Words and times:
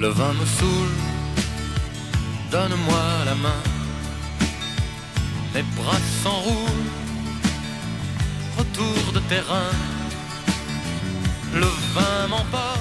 Le 0.00 0.10
vin 0.10 0.32
me 0.32 0.46
saoule, 0.46 0.96
donne-moi 2.52 3.24
la 3.24 3.34
main. 3.34 3.62
Mes 5.54 5.64
bras 5.76 5.98
s'enroulent, 6.22 6.92
retour 8.58 9.12
de 9.12 9.20
terrain. 9.28 9.72
Le 11.52 11.66
vin 11.94 12.28
m'emporte. 12.28 12.78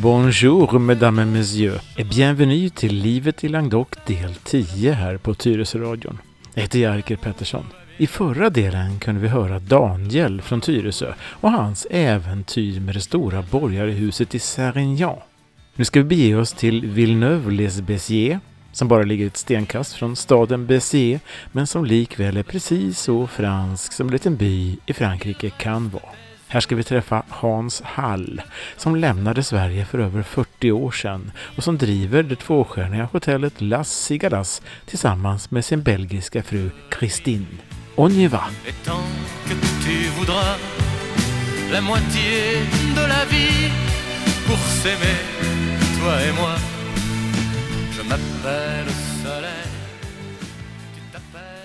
Bonjour 0.00 0.80
mesdames 0.80 1.18
et 1.18 1.26
messieurs 1.26 1.78
et 1.98 2.04
bienvenue 2.04 2.70
till 2.70 3.02
Livet 3.02 3.44
i 3.44 3.48
Languedoc 3.48 3.88
del 4.06 4.34
10 4.44 4.92
här 4.92 5.16
på 5.16 5.34
Tyresöradion. 5.34 6.18
Jag 6.54 6.62
heter 6.62 6.78
Jerker 6.78 7.16
Pettersson. 7.16 7.64
I 7.96 8.06
förra 8.06 8.50
delen 8.50 8.98
kunde 8.98 9.20
vi 9.20 9.28
höra 9.28 9.58
Daniel 9.58 10.42
från 10.42 10.60
Tyresö 10.60 11.12
och 11.40 11.52
hans 11.52 11.86
äventyr 11.90 12.80
med 12.80 12.94
det 12.94 13.00
stora 13.00 13.42
borgarhuset 13.42 14.34
i 14.34 14.38
Sérignan. 14.38 15.18
Nu 15.74 15.84
ska 15.84 16.00
vi 16.00 16.04
bege 16.04 16.34
oss 16.34 16.52
till 16.52 16.86
Villeneuve-les-Béziers 16.86 18.38
som 18.72 18.88
bara 18.88 19.02
ligger 19.02 19.26
ett 19.26 19.36
stenkast 19.36 19.94
från 19.94 20.16
staden 20.16 20.66
Béziers 20.66 21.20
men 21.52 21.66
som 21.66 21.84
likväl 21.84 22.36
är 22.36 22.42
precis 22.42 22.98
så 22.98 23.26
fransk 23.26 23.92
som 23.92 24.06
en 24.06 24.12
liten 24.12 24.36
by 24.36 24.76
i 24.86 24.92
Frankrike 24.92 25.50
kan 25.50 25.88
vara. 25.88 26.02
Här 26.48 26.60
ska 26.60 26.76
vi 26.76 26.82
träffa 26.82 27.22
Hans 27.28 27.82
Hall 27.82 28.42
som 28.76 28.96
lämnade 28.96 29.42
Sverige 29.42 29.84
för 29.84 29.98
över 29.98 30.22
40 30.22 30.72
år 30.72 30.90
sedan 30.90 31.32
och 31.56 31.64
som 31.64 31.78
driver 31.78 32.22
det 32.22 32.36
tvåstjärniga 32.36 33.08
hotellet 33.12 33.60
Las 33.60 33.90
Cigalas 33.90 34.62
tillsammans 34.86 35.50
med 35.50 35.64
sin 35.64 35.82
belgiska 35.82 36.42
fru 36.42 36.70
Christine. 36.98 37.46
On 37.96 38.12
y 38.12 38.28
va! 38.28 38.44
Toi 46.02 46.22
et 46.28 46.32
moi. 46.32 46.54
Je 47.92 48.02
m'appelle 48.02 48.90
Soleil. 49.22 49.72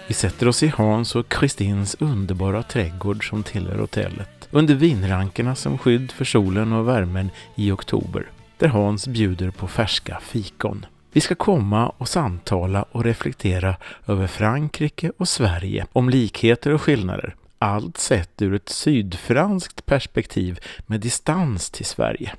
Vi 0.07 0.13
sätter 0.13 0.47
oss 0.47 0.63
i 0.63 0.67
Hans 0.67 1.15
och 1.15 1.33
Christines 1.39 1.95
underbara 1.99 2.63
trädgård 2.63 3.29
som 3.29 3.43
tillhör 3.43 3.77
hotellet 3.77 4.47
under 4.51 4.75
vinrankerna 4.75 5.55
som 5.55 5.77
skydd 5.77 6.11
för 6.11 6.25
solen 6.25 6.73
och 6.73 6.87
värmen 6.87 7.29
i 7.55 7.71
oktober 7.71 8.25
där 8.57 8.67
Hans 8.67 9.07
bjuder 9.07 9.51
på 9.51 9.67
färska 9.67 10.19
fikon. 10.21 10.85
Vi 11.11 11.21
ska 11.21 11.35
komma 11.35 11.89
och 11.89 12.07
samtala 12.07 12.83
och 12.83 13.03
reflektera 13.03 13.75
över 14.07 14.27
Frankrike 14.27 15.11
och 15.17 15.27
Sverige, 15.27 15.85
om 15.93 16.09
likheter 16.09 16.73
och 16.73 16.81
skillnader. 16.81 17.35
Allt 17.59 17.97
sett 17.97 18.41
ur 18.41 18.53
ett 18.53 18.69
sydfranskt 18.69 19.85
perspektiv 19.85 20.59
med 20.85 20.99
distans 20.99 21.69
till 21.69 21.85
Sverige. 21.85 22.33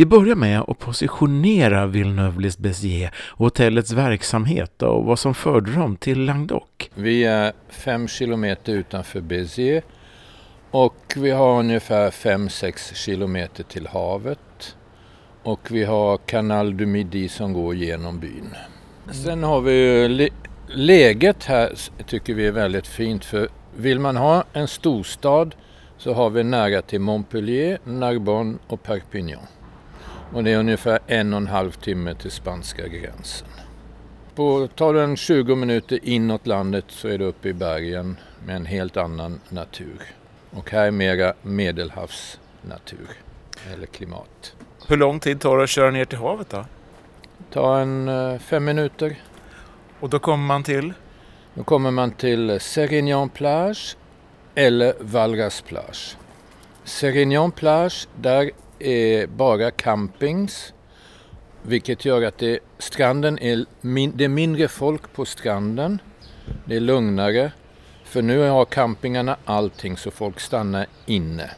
Vi 0.00 0.06
börjar 0.06 0.34
med 0.34 0.60
att 0.60 0.78
positionera 0.78 1.86
Villeneuve-les-Béziers 1.86 3.10
och 3.14 3.44
hotellets 3.44 3.92
verksamhet 3.92 4.82
och 4.82 5.04
vad 5.04 5.18
som 5.18 5.34
förde 5.34 5.72
dem 5.72 5.96
till 5.96 6.24
Languedoc. 6.24 6.90
Vi 6.94 7.24
är 7.24 7.52
fem 7.68 8.08
kilometer 8.08 8.72
utanför 8.72 9.20
Béziers 9.20 9.84
och 10.70 10.96
vi 11.16 11.30
har 11.30 11.58
ungefär 11.58 12.10
5-6 12.10 12.94
kilometer 12.94 13.64
till 13.64 13.86
havet. 13.86 14.76
Och 15.42 15.60
vi 15.70 15.84
har 15.84 16.16
Canal 16.16 16.76
du 16.76 16.86
Midi 16.86 17.28
som 17.28 17.52
går 17.52 17.74
genom 17.74 18.20
byn. 18.20 18.54
Sen 19.12 19.42
har 19.42 19.60
vi 19.60 20.30
läget 20.68 21.44
här 21.44 21.72
tycker 22.06 22.34
vi 22.34 22.46
är 22.46 22.52
väldigt 22.52 22.86
fint 22.86 23.24
för 23.24 23.48
vill 23.76 23.98
man 23.98 24.16
ha 24.16 24.44
en 24.52 24.68
storstad 24.68 25.54
så 25.98 26.12
har 26.12 26.30
vi 26.30 26.44
nära 26.44 26.82
till 26.82 27.00
Montpellier, 27.00 27.78
Narbonne 27.84 28.58
och 28.66 28.82
Perpignan. 28.82 29.46
Och 30.32 30.44
det 30.44 30.50
är 30.50 30.58
ungefär 30.58 30.98
en 31.06 31.32
och 31.32 31.36
en 31.36 31.46
halv 31.46 31.70
timme 31.70 32.14
till 32.14 32.30
spanska 32.30 32.88
gränsen. 32.88 33.48
På, 34.34 34.68
tar 34.74 34.94
du 34.94 35.02
en 35.02 35.16
20 35.16 35.54
minuter 35.54 35.98
inåt 36.02 36.46
landet 36.46 36.84
så 36.88 37.08
är 37.08 37.18
du 37.18 37.24
uppe 37.24 37.48
i 37.48 37.52
bergen 37.52 38.16
med 38.46 38.56
en 38.56 38.66
helt 38.66 38.96
annan 38.96 39.40
natur. 39.48 40.02
Och 40.50 40.70
här 40.70 40.86
är 40.86 40.90
mera 40.90 41.34
medelhavsnatur 41.42 43.08
eller 43.72 43.86
klimat. 43.86 44.54
Hur 44.88 44.96
lång 44.96 45.20
tid 45.20 45.40
tar 45.40 45.56
det 45.56 45.64
att 45.64 45.70
köra 45.70 45.90
ner 45.90 46.04
till 46.04 46.18
havet 46.18 46.50
då? 46.50 46.64
Ta 47.52 47.78
en 47.78 48.08
eh, 48.08 48.38
fem 48.38 48.64
minuter. 48.64 49.16
Och 50.00 50.10
då 50.10 50.18
kommer 50.18 50.46
man 50.46 50.62
till? 50.62 50.92
Då 51.54 51.64
kommer 51.64 51.90
man 51.90 52.10
till 52.10 52.60
Sérignan 52.60 53.28
plage 53.28 53.96
eller 54.54 54.94
Valras 55.00 55.60
plage. 55.60 56.16
Sérignan 56.84 57.52
plage, 57.52 58.08
där 58.16 58.50
är 58.80 59.26
bara 59.26 59.70
campings. 59.70 60.72
Vilket 61.62 62.04
gör 62.04 62.22
att 62.22 62.38
det, 62.38 62.58
stranden 62.78 63.38
är, 63.38 63.64
min, 63.80 64.12
det 64.16 64.24
är 64.24 64.28
mindre 64.28 64.68
folk 64.68 65.12
på 65.12 65.24
stranden. 65.24 65.98
Det 66.64 66.76
är 66.76 66.80
lugnare. 66.80 67.52
För 68.04 68.22
nu 68.22 68.48
har 68.48 68.64
campingarna 68.64 69.36
allting 69.44 69.96
så 69.96 70.10
folk 70.10 70.40
stannar 70.40 70.86
inne. 71.06 71.50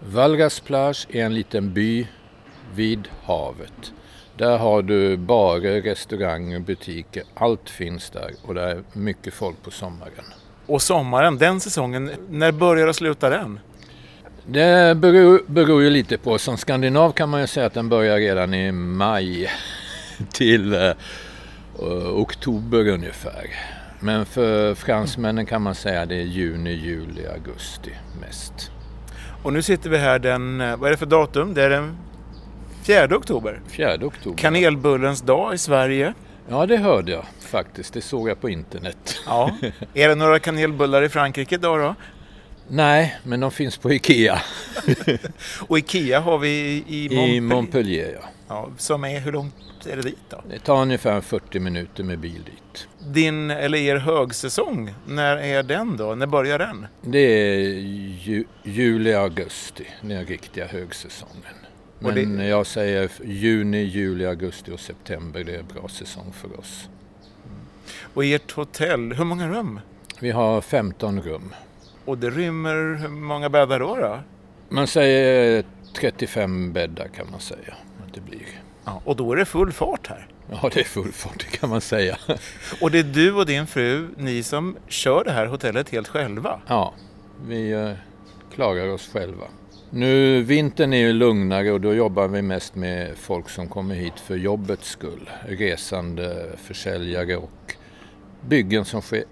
Valras 0.00 0.60
plage 0.60 1.06
är 1.10 1.24
en 1.24 1.34
liten 1.34 1.74
by 1.74 2.06
vid 2.74 3.08
havet. 3.22 3.92
Där 4.36 4.58
har 4.58 4.82
du 4.82 5.16
barer, 5.16 5.82
restauranger, 5.82 6.58
butiker. 6.58 7.22
Allt 7.34 7.70
finns 7.70 8.10
där 8.10 8.30
och 8.42 8.54
det 8.54 8.62
är 8.62 8.82
mycket 8.92 9.34
folk 9.34 9.62
på 9.62 9.70
sommaren. 9.70 10.24
Och 10.66 10.82
sommaren, 10.82 11.38
den 11.38 11.60
säsongen, 11.60 12.10
när 12.28 12.52
börjar 12.52 12.86
och 12.86 12.96
slutar 12.96 13.30
den? 13.30 13.60
Det 14.52 14.96
beror, 14.96 15.42
beror 15.46 15.82
ju 15.82 15.90
lite 15.90 16.18
på. 16.18 16.38
Som 16.38 16.56
skandinav 16.56 17.12
kan 17.12 17.28
man 17.28 17.40
ju 17.40 17.46
säga 17.46 17.66
att 17.66 17.74
den 17.74 17.88
börjar 17.88 18.18
redan 18.18 18.54
i 18.54 18.72
maj 18.72 19.50
till 20.32 20.72
eh, 20.72 20.92
oktober 22.14 22.88
ungefär. 22.88 23.46
Men 24.00 24.26
för 24.26 24.74
fransmännen 24.74 25.46
kan 25.46 25.62
man 25.62 25.74
säga 25.74 26.06
det 26.06 26.14
är 26.14 26.22
juni, 26.22 26.70
juli, 26.70 27.26
augusti 27.26 27.90
mest. 28.20 28.70
Och 29.42 29.52
nu 29.52 29.62
sitter 29.62 29.90
vi 29.90 29.98
här 29.98 30.18
den, 30.18 30.60
eh, 30.60 30.76
vad 30.76 30.86
är 30.86 30.90
det 30.90 30.96
för 30.96 31.06
datum? 31.06 31.54
Det 31.54 31.62
är 31.62 31.70
den 31.70 31.96
4 32.82 33.16
oktober. 33.16 33.60
4 33.68 34.06
oktober. 34.06 34.38
Kanelbullens 34.38 35.20
dag 35.22 35.54
i 35.54 35.58
Sverige. 35.58 36.14
Ja, 36.48 36.66
det 36.66 36.76
hörde 36.76 37.12
jag 37.12 37.24
faktiskt. 37.40 37.94
Det 37.94 38.00
såg 38.00 38.28
jag 38.28 38.40
på 38.40 38.48
internet. 38.48 39.20
Ja. 39.26 39.50
är 39.94 40.08
det 40.08 40.14
några 40.14 40.38
kanelbullar 40.38 41.02
i 41.02 41.08
Frankrike 41.08 41.54
idag 41.54 41.78
då? 41.80 41.94
Nej, 42.70 43.16
men 43.24 43.40
de 43.40 43.50
finns 43.50 43.76
på 43.76 43.92
Ikea 43.92 44.42
Och 45.68 45.78
Ikea 45.78 46.20
har 46.20 46.38
vi 46.38 46.84
i, 46.88 47.08
Montpellier. 47.08 47.34
i 47.36 47.40
Montpellier. 47.40 48.18
Ja. 48.22 48.28
Ja, 48.48 48.68
som 48.78 49.04
är, 49.04 49.20
hur 49.20 49.32
långt 49.32 49.54
är 49.90 49.96
det 49.96 50.02
dit 50.02 50.18
då? 50.28 50.42
Det 50.50 50.58
tar 50.58 50.82
ungefär 50.82 51.20
40 51.20 51.60
minuter 51.60 52.04
med 52.04 52.18
bil 52.18 52.42
dit. 52.44 52.88
Din, 53.14 53.50
eller 53.50 53.78
er 53.78 53.96
högsäsong, 53.96 54.94
när 55.06 55.36
är 55.36 55.62
den 55.62 55.96
då? 55.96 56.14
När 56.14 56.26
börjar 56.26 56.58
den? 56.58 56.86
Det 57.02 57.18
är 57.18 57.58
ju, 58.24 58.44
juli, 58.62 59.14
augusti, 59.14 59.84
den 60.02 60.24
riktiga 60.26 60.66
högsäsongen. 60.66 61.54
Men 61.98 62.36
det- 62.36 62.44
jag 62.46 62.66
säger 62.66 63.10
juni, 63.24 63.82
juli, 63.82 64.26
augusti 64.26 64.70
och 64.72 64.80
september, 64.80 65.44
det 65.44 65.56
är 65.56 65.62
bra 65.62 65.88
säsong 65.88 66.32
för 66.32 66.58
oss. 66.60 66.88
Och 68.14 68.24
ert 68.24 68.52
hotell, 68.52 69.12
hur 69.12 69.24
många 69.24 69.48
rum? 69.48 69.80
Vi 70.20 70.30
har 70.30 70.60
15 70.60 71.22
rum. 71.22 71.54
Och 72.10 72.18
det 72.18 72.30
rymmer 72.30 72.98
hur 73.00 73.08
många 73.08 73.48
bäddar 73.48 73.80
då? 73.80 73.96
då? 73.96 74.20
Man 74.68 74.86
säger 74.86 75.64
35 75.94 76.72
bäddar 76.72 77.08
kan 77.08 77.30
man 77.30 77.40
säga 77.40 77.74
det 78.12 78.20
blir. 78.20 78.46
Ja, 78.84 79.02
och 79.04 79.16
då 79.16 79.32
är 79.32 79.36
det 79.36 79.44
full 79.44 79.72
fart 79.72 80.06
här. 80.06 80.26
Ja, 80.50 80.70
det 80.74 80.80
är 80.80 80.84
full 80.84 81.12
fart, 81.12 81.38
det 81.38 81.56
kan 81.56 81.70
man 81.70 81.80
säga. 81.80 82.18
Och 82.80 82.90
det 82.90 82.98
är 82.98 83.02
du 83.02 83.34
och 83.34 83.46
din 83.46 83.66
fru, 83.66 84.08
ni 84.16 84.42
som 84.42 84.76
kör 84.88 85.24
det 85.24 85.32
här 85.32 85.46
hotellet 85.46 85.90
helt 85.90 86.08
själva. 86.08 86.60
Ja, 86.66 86.94
vi 87.46 87.70
eh, 87.70 87.92
klarar 88.54 88.88
oss 88.88 89.10
själva. 89.12 89.44
Nu, 89.90 90.42
vintern 90.42 90.92
är 90.92 90.98
ju 90.98 91.12
lugnare 91.12 91.72
och 91.72 91.80
då 91.80 91.94
jobbar 91.94 92.28
vi 92.28 92.42
mest 92.42 92.74
med 92.74 93.18
folk 93.18 93.48
som 93.48 93.68
kommer 93.68 93.94
hit 93.94 94.20
för 94.20 94.36
jobbets 94.36 94.88
skull. 94.88 95.30
Resande, 95.48 96.46
försäljare 96.56 97.36
och 97.36 97.74
byggen 98.40 98.84
som 98.84 99.00
sker 99.00 99.24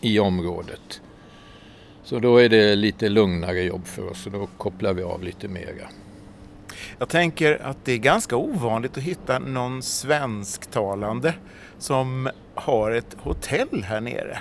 i 0.00 0.18
området. 0.18 1.00
Så 2.04 2.18
då 2.18 2.38
är 2.38 2.48
det 2.48 2.76
lite 2.76 3.08
lugnare 3.08 3.62
jobb 3.62 3.86
för 3.86 4.10
oss 4.10 4.26
och 4.26 4.32
då 4.32 4.48
kopplar 4.58 4.92
vi 4.92 5.02
av 5.02 5.22
lite 5.22 5.48
mera. 5.48 5.88
Jag 6.98 7.08
tänker 7.08 7.62
att 7.62 7.84
det 7.84 7.92
är 7.92 7.98
ganska 7.98 8.36
ovanligt 8.36 8.96
att 8.96 9.02
hitta 9.02 9.38
någon 9.38 9.82
svensktalande 9.82 11.34
som 11.78 12.30
har 12.54 12.90
ett 12.90 13.16
hotell 13.18 13.84
här 13.84 14.00
nere. 14.00 14.38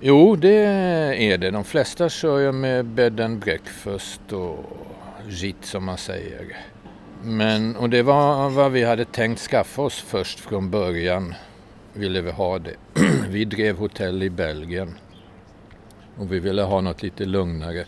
Jo, 0.00 0.36
det 0.36 0.56
är 1.32 1.38
det. 1.38 1.50
De 1.50 1.64
flesta 1.64 2.08
kör 2.08 2.38
ju 2.38 2.52
med 2.52 2.84
bed 2.84 3.20
and 3.20 3.38
breakfast 3.38 4.32
och 4.32 4.58
JIT 5.28 5.64
som 5.64 5.84
man 5.84 5.98
säger. 5.98 6.56
Men, 7.22 7.76
och 7.76 7.90
det 7.90 8.02
var 8.02 8.50
vad 8.50 8.72
vi 8.72 8.84
hade 8.84 9.04
tänkt 9.04 9.40
skaffa 9.40 9.82
oss 9.82 10.00
först 10.00 10.40
från 10.40 10.70
början. 10.70 11.34
Ville 11.92 12.20
vi 12.20 12.30
ha 12.30 12.58
det. 12.58 12.74
vi 13.28 13.44
drev 13.44 13.76
hotell 13.76 14.22
i 14.22 14.30
Belgien. 14.30 14.94
Och 16.16 16.32
vi 16.32 16.40
ville 16.40 16.62
ha 16.62 16.80
något 16.80 17.02
lite 17.02 17.24
lugnare. 17.24 17.86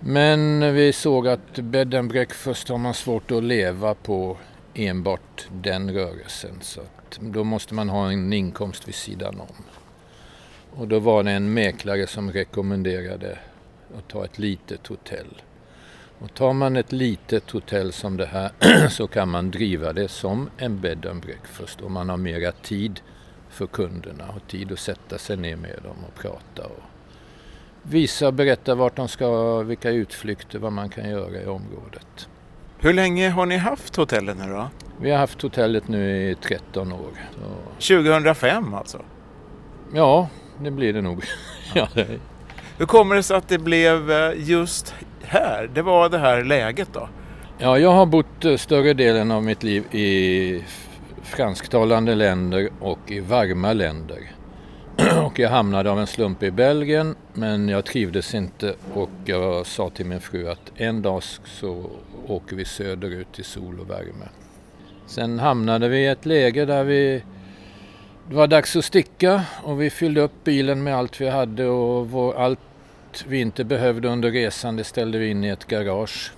Men 0.00 0.74
vi 0.74 0.92
såg 0.92 1.28
att 1.28 1.58
bed 1.58 1.94
and 1.94 2.08
breakfast 2.08 2.68
har 2.68 2.78
man 2.78 2.94
svårt 2.94 3.30
att 3.30 3.44
leva 3.44 3.94
på 3.94 4.36
enbart 4.74 5.48
den 5.52 5.94
rörelsen. 5.94 6.58
Så 6.60 6.80
att 6.80 7.18
då 7.20 7.44
måste 7.44 7.74
man 7.74 7.88
ha 7.88 8.10
en 8.10 8.32
inkomst 8.32 8.88
vid 8.88 8.94
sidan 8.94 9.40
om. 9.40 9.64
Och 10.70 10.88
då 10.88 10.98
var 10.98 11.22
det 11.22 11.30
en 11.30 11.52
mäklare 11.52 12.06
som 12.06 12.32
rekommenderade 12.32 13.38
att 13.98 14.08
ta 14.08 14.24
ett 14.24 14.38
litet 14.38 14.86
hotell. 14.86 15.42
Och 16.18 16.34
tar 16.34 16.52
man 16.52 16.76
ett 16.76 16.92
litet 16.92 17.50
hotell 17.50 17.92
som 17.92 18.16
det 18.16 18.26
här 18.26 18.50
så 18.88 19.06
kan 19.06 19.28
man 19.28 19.50
driva 19.50 19.92
det 19.92 20.08
som 20.08 20.50
en 20.56 20.80
bed 20.80 21.06
and 21.06 21.22
breakfast 21.22 21.80
och 21.80 21.90
man 21.90 22.08
har 22.08 22.16
mera 22.16 22.52
tid 22.52 23.00
för 23.48 23.66
kunderna 23.66 24.28
och 24.36 24.48
tid 24.48 24.72
att 24.72 24.78
sätta 24.78 25.18
sig 25.18 25.36
ner 25.36 25.56
med 25.56 25.78
dem 25.82 25.96
och 26.08 26.14
prata 26.14 26.64
och 26.66 26.82
visa 27.88 28.26
och 28.26 28.34
berätta 28.34 28.74
vart 28.74 28.96
de 28.96 29.08
ska, 29.08 29.58
vilka 29.62 29.90
utflykter, 29.90 30.58
vad 30.58 30.72
man 30.72 30.88
kan 30.88 31.10
göra 31.10 31.42
i 31.42 31.46
området. 31.46 32.28
Hur 32.78 32.92
länge 32.92 33.28
har 33.28 33.46
ni 33.46 33.56
haft 33.56 33.96
hotellet 33.96 34.36
nu 34.38 34.52
då? 34.52 34.68
Vi 35.00 35.10
har 35.10 35.18
haft 35.18 35.42
hotellet 35.42 35.88
nu 35.88 36.30
i 36.30 36.34
13 36.34 36.92
år. 36.92 37.12
Så... 37.78 37.98
2005 38.00 38.74
alltså? 38.74 39.02
Ja, 39.94 40.28
det 40.60 40.70
blir 40.70 40.92
det 40.92 41.02
nog. 41.02 41.24
ja. 41.74 41.88
Hur 42.78 42.86
kommer 42.86 43.14
det 43.14 43.22
sig 43.22 43.36
att 43.36 43.48
det 43.48 43.58
blev 43.58 44.10
eh, 44.10 44.32
just 44.36 44.94
här? 45.22 45.70
Det 45.74 45.82
var 45.82 46.08
det 46.08 46.18
här 46.18 46.44
läget 46.44 46.88
då? 46.92 47.08
Ja, 47.58 47.78
jag 47.78 47.90
har 47.90 48.06
bott 48.06 48.44
eh, 48.44 48.56
större 48.56 48.94
delen 48.94 49.30
av 49.30 49.42
mitt 49.42 49.62
liv 49.62 49.94
i 49.94 50.64
fransktalande 51.22 52.14
länder 52.14 52.70
och 52.80 52.98
i 53.06 53.20
varma 53.20 53.72
länder. 53.72 54.30
och 55.26 55.38
jag 55.38 55.50
hamnade 55.50 55.90
av 55.90 56.00
en 56.00 56.06
slump 56.06 56.42
i 56.42 56.50
Belgien 56.50 57.14
men 57.32 57.68
jag 57.68 57.84
trivdes 57.84 58.34
inte 58.34 58.74
och 58.94 59.10
jag 59.24 59.66
sa 59.66 59.90
till 59.90 60.06
min 60.06 60.20
fru 60.20 60.48
att 60.48 60.72
en 60.76 61.02
dag 61.02 61.22
så 61.44 61.90
åker 62.26 62.56
vi 62.56 62.64
söderut 62.64 63.32
till 63.32 63.44
sol 63.44 63.80
och 63.80 63.90
värme. 63.90 64.28
Sen 65.06 65.38
hamnade 65.38 65.88
vi 65.88 65.98
i 65.98 66.06
ett 66.06 66.26
läge 66.26 66.64
där 66.64 66.84
vi 66.84 67.22
det 68.28 68.34
var 68.34 68.46
dags 68.46 68.76
att 68.76 68.84
sticka 68.84 69.42
och 69.62 69.80
vi 69.80 69.90
fyllde 69.90 70.20
upp 70.20 70.44
bilen 70.44 70.82
med 70.82 70.96
allt 70.96 71.20
vi 71.20 71.28
hade 71.28 71.66
och 71.66 72.10
vår, 72.10 72.34
allt 72.34 72.60
vi 73.26 73.40
inte 73.40 73.64
behövde 73.64 74.08
under 74.08 74.30
resan 74.30 74.76
det 74.76 74.84
ställde 74.84 75.18
vi 75.18 75.30
in 75.30 75.44
i 75.44 75.48
ett 75.48 75.66
garage. 75.66 76.32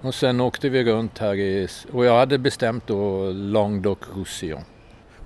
Och 0.00 0.14
sen 0.14 0.40
åkte 0.40 0.68
vi 0.68 0.84
runt 0.84 1.18
här 1.18 1.34
i, 1.34 1.68
och 1.92 2.04
jag 2.04 2.18
hade 2.18 2.38
bestämt 2.38 2.86
då 2.86 3.30
Languedoc-Roussillon. 3.32 4.62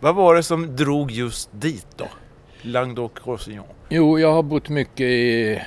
Vad 0.02 0.14
var 0.14 0.34
det 0.34 0.42
som 0.42 0.76
drog 0.76 1.10
just 1.10 1.50
dit 1.52 1.86
då? 1.96 2.08
Languedoc-Roussillon? 2.62 3.64
Jo, 3.88 4.18
jag 4.18 4.32
har 4.32 4.42
bott 4.42 4.68
mycket 4.68 5.06
i 5.06 5.62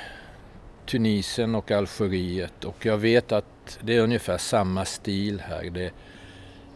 Tunisien 0.85 1.55
och 1.55 1.71
Algeriet 1.71 2.65
och 2.65 2.85
jag 2.85 2.97
vet 2.97 3.31
att 3.31 3.79
det 3.81 3.95
är 3.95 4.01
ungefär 4.01 4.37
samma 4.37 4.85
stil 4.85 5.41
här. 5.47 5.69
Det, 5.69 5.91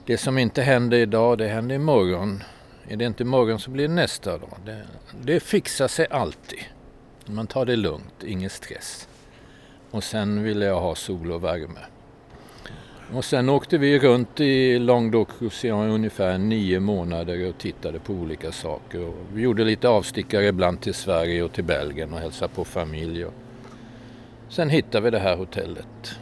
det 0.05 0.17
som 0.17 0.37
inte 0.37 0.61
händer 0.61 0.97
idag, 0.97 1.37
det 1.37 1.47
händer 1.47 1.75
imorgon. 1.75 2.43
Är 2.87 2.97
det 2.97 3.05
inte 3.05 3.23
imorgon 3.23 3.59
så 3.59 3.71
blir 3.71 3.87
det 3.87 3.93
nästa 3.93 4.37
dag. 4.37 4.57
Det, 4.65 4.85
det 5.21 5.39
fixar 5.39 5.87
sig 5.87 6.07
alltid. 6.09 6.59
Man 7.25 7.47
tar 7.47 7.65
det 7.65 7.75
lugnt, 7.75 8.23
ingen 8.23 8.49
stress. 8.49 9.07
Och 9.91 10.03
sen 10.03 10.43
ville 10.43 10.65
jag 10.65 10.79
ha 10.79 10.95
sol 10.95 11.31
och 11.31 11.43
värme. 11.43 11.79
Och 13.13 13.25
sen 13.25 13.49
åkte 13.49 13.77
vi 13.77 13.99
runt 13.99 14.39
i 14.39 14.79
Languedoc-Roussillon 14.79 15.89
i 15.89 15.91
ungefär 15.91 16.37
nio 16.37 16.79
månader 16.79 17.49
och 17.49 17.57
tittade 17.57 17.99
på 17.99 18.13
olika 18.13 18.51
saker. 18.51 19.07
Och 19.07 19.15
vi 19.33 19.41
gjorde 19.41 19.63
lite 19.63 19.89
avstickare 19.89 20.47
ibland 20.47 20.81
till 20.81 20.93
Sverige 20.93 21.43
och 21.43 21.53
till 21.53 21.63
Belgien 21.63 22.13
och 22.13 22.19
hälsade 22.19 22.53
på 22.53 22.65
familj. 22.65 23.25
Och 23.25 23.33
sen 24.49 24.69
hittade 24.69 25.03
vi 25.03 25.09
det 25.09 25.19
här 25.19 25.35
hotellet. 25.37 26.19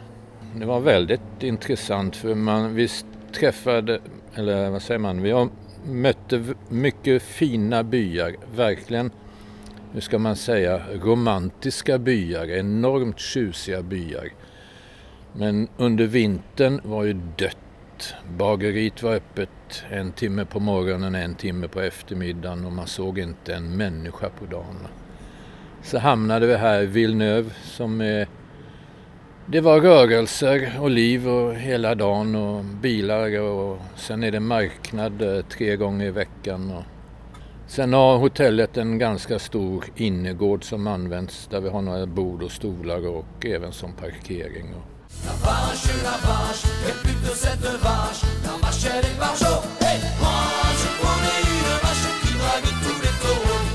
Det 0.54 0.66
var 0.66 0.80
väldigt 0.80 1.42
intressant 1.42 2.16
för 2.16 2.34
man, 2.34 2.74
vi 2.74 2.88
träffade, 3.32 4.00
eller 4.34 4.70
vad 4.70 4.82
säger 4.82 4.98
man, 4.98 5.22
vi 5.22 5.48
mötte 5.84 6.44
mycket 6.68 7.22
fina 7.22 7.82
byar, 7.82 8.36
verkligen, 8.54 9.10
hur 9.92 10.00
ska 10.00 10.18
man 10.18 10.36
säga, 10.36 10.82
romantiska 11.02 11.98
byar, 11.98 12.50
enormt 12.50 13.18
tjusiga 13.18 13.82
byar 13.82 14.28
men 15.38 15.68
under 15.76 16.06
vintern 16.06 16.80
var 16.84 17.04
ju 17.04 17.12
dött. 17.12 18.14
Bageriet 18.38 19.02
var 19.02 19.14
öppet 19.14 19.84
en 19.90 20.12
timme 20.12 20.44
på 20.44 20.60
morgonen, 20.60 21.14
en 21.14 21.34
timme 21.34 21.68
på 21.68 21.80
eftermiddagen 21.80 22.64
och 22.64 22.72
man 22.72 22.86
såg 22.86 23.18
inte 23.18 23.54
en 23.54 23.76
människa 23.76 24.28
på 24.28 24.46
dagen. 24.46 24.86
Så 25.82 25.98
hamnade 25.98 26.46
vi 26.46 26.56
här 26.56 26.82
i 26.82 26.86
Villeneuve 26.86 27.50
som 27.62 28.00
är 28.00 28.28
det 29.46 29.60
var 29.60 29.80
rörelser 29.80 30.72
och 30.80 30.90
liv 30.90 31.28
och 31.28 31.54
hela 31.54 31.94
dagen 31.94 32.34
och 32.34 32.64
bilar 32.64 33.40
och 33.40 33.78
sen 33.96 34.22
är 34.22 34.30
det 34.30 34.40
marknad 34.40 35.22
eh, 35.22 35.44
tre 35.44 35.76
gånger 35.76 36.06
i 36.06 36.10
veckan. 36.10 36.70
Och 36.70 36.82
sen 37.66 37.92
har 37.92 38.18
hotellet 38.18 38.76
en 38.76 38.98
ganska 38.98 39.38
stor 39.38 39.84
innergård 39.96 40.64
som 40.64 40.86
används 40.86 41.46
där 41.50 41.60
vi 41.60 41.68
har 41.68 41.82
några 41.82 42.06
bord 42.06 42.42
och 42.42 42.50
stolar 42.50 43.06
och 43.06 43.46
även 43.46 43.72
som 43.72 43.92
parkering. 43.92 44.74
La 45.24 45.32
vache, 45.32 45.88
la 46.04 46.16
vache, 46.26 46.64
et 46.88 46.92
plus 47.02 47.14
pute 47.14 47.34
cette 47.34 47.68
vache 47.82 48.22
La 48.44 48.54
vache 48.62 48.86
elle 48.86 49.04
est 49.04 49.18
barjot, 49.18 49.60
hey 49.80 49.98
Moi 50.20 50.42
je 50.80 50.88
connais 51.02 51.40
une 51.54 51.72
vache 51.82 52.06
qui 52.22 52.32
drague 52.38 52.70
tous 52.82 52.98
les 53.04 53.14
taureaux 53.22 53.66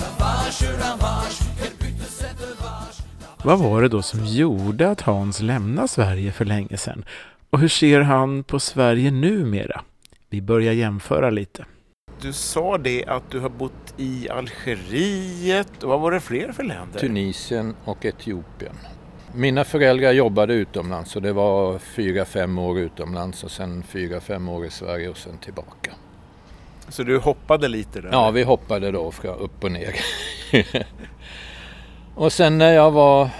La 0.00 0.10
vache, 0.24 0.64
la 0.80 0.96
vache, 0.96 1.38
quelle 1.58 1.76
pute 1.82 2.08
cette 2.08 2.46
vache 2.60 3.02
Vad 3.44 3.58
var 3.58 3.82
det 3.82 3.88
då 3.88 4.02
som 4.02 4.26
gjorde 4.26 4.90
att 4.90 5.00
Hans 5.00 5.40
lämnade 5.40 5.88
Sverige 5.88 6.32
för 6.32 6.44
länge 6.44 6.76
sedan? 6.76 7.04
Och 7.50 7.58
hur 7.58 7.68
ser 7.68 8.00
han 8.00 8.44
på 8.44 8.60
Sverige 8.60 9.10
numera? 9.10 9.82
Vi 10.30 10.42
börjar 10.42 10.72
jämföra 10.72 11.30
lite. 11.30 11.64
Du 12.22 12.32
sa 12.32 12.78
det 12.78 13.04
att 13.06 13.30
du 13.30 13.40
har 13.40 13.48
bott 13.48 13.94
i 13.96 14.28
Algeriet 14.28 15.82
och 15.82 15.88
vad 15.88 16.00
var 16.00 16.10
det 16.12 16.20
fler 16.20 16.52
för 16.52 16.62
länder? 16.62 17.00
Tunisien 17.00 17.76
och 17.84 18.04
Etiopien. 18.04 18.74
Mina 19.34 19.64
föräldrar 19.64 20.12
jobbade 20.12 20.54
utomlands 20.54 21.10
så 21.10 21.20
det 21.20 21.32
var 21.32 21.78
fyra, 21.78 22.24
fem 22.24 22.58
år 22.58 22.78
utomlands 22.78 23.44
och 23.44 23.50
sen 23.50 23.82
fyra, 23.82 24.20
fem 24.20 24.48
år 24.48 24.66
i 24.66 24.70
Sverige 24.70 25.08
och 25.08 25.16
sen 25.16 25.38
tillbaka. 25.38 25.92
Så 26.88 27.02
du 27.02 27.18
hoppade 27.18 27.68
lite 27.68 28.00
där? 28.00 28.08
Ja, 28.12 28.30
vi 28.30 28.42
hoppade 28.42 28.90
då 28.90 29.12
upp 29.38 29.64
och 29.64 29.72
ner. 29.72 29.94
och 32.14 32.32
sen 32.32 32.58
när 32.58 32.72
jag 32.72 32.90
var, 32.90 33.30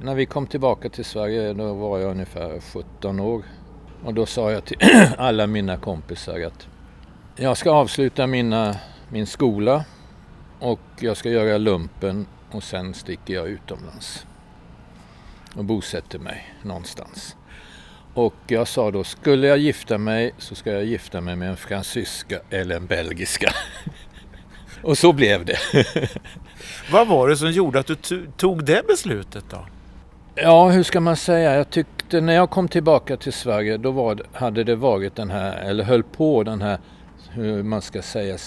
när 0.00 0.14
vi 0.14 0.26
kom 0.26 0.46
tillbaka 0.46 0.88
till 0.88 1.04
Sverige, 1.04 1.52
då 1.52 1.74
var 1.74 1.98
jag 1.98 2.10
ungefär 2.10 2.60
17 2.60 3.20
år. 3.20 3.42
Och 4.04 4.14
då 4.14 4.26
sa 4.26 4.52
jag 4.52 4.64
till 4.64 4.78
alla 5.18 5.46
mina 5.46 5.76
kompisar 5.76 6.40
att 6.40 6.68
jag 7.36 7.56
ska 7.56 7.70
avsluta 7.70 8.26
mina, 8.26 8.76
min 9.08 9.26
skola 9.26 9.84
och 10.60 10.80
jag 11.00 11.16
ska 11.16 11.30
göra 11.30 11.58
lumpen 11.58 12.26
och 12.50 12.62
sen 12.62 12.94
sticker 12.94 13.34
jag 13.34 13.48
utomlands 13.48 14.26
och 15.54 15.64
bosätter 15.64 16.18
mig 16.18 16.54
någonstans. 16.62 17.36
Och 18.14 18.34
jag 18.46 18.68
sa 18.68 18.90
då, 18.90 19.04
skulle 19.04 19.46
jag 19.46 19.58
gifta 19.58 19.98
mig 19.98 20.34
så 20.38 20.54
ska 20.54 20.72
jag 20.72 20.84
gifta 20.84 21.20
mig 21.20 21.36
med 21.36 21.48
en 21.48 21.56
fransyska 21.56 22.40
eller 22.50 22.76
en 22.76 22.86
belgiska. 22.86 23.52
och 24.82 24.98
så 24.98 25.12
blev 25.12 25.44
det. 25.44 25.58
Vad 26.92 27.08
var 27.08 27.28
det 27.28 27.36
som 27.36 27.50
gjorde 27.50 27.78
att 27.78 27.86
du 27.86 28.26
tog 28.36 28.64
det 28.64 28.86
beslutet 28.86 29.44
då? 29.50 29.66
Ja, 30.34 30.68
hur 30.68 30.82
ska 30.82 31.00
man 31.00 31.16
säga? 31.16 31.54
Jag 31.54 31.70
tyckte 31.70 32.20
när 32.20 32.32
jag 32.32 32.50
kom 32.50 32.68
tillbaka 32.68 33.16
till 33.16 33.32
Sverige 33.32 33.76
då 33.76 33.90
var, 33.90 34.22
hade 34.32 34.64
det 34.64 34.76
varit 34.76 35.16
den 35.16 35.30
här, 35.30 35.56
eller 35.56 35.84
höll 35.84 36.02
på 36.02 36.42
den 36.42 36.62
här 36.62 36.78
hur 37.34 37.62
man 37.62 37.82
ska 37.82 38.02
säga, 38.02 38.38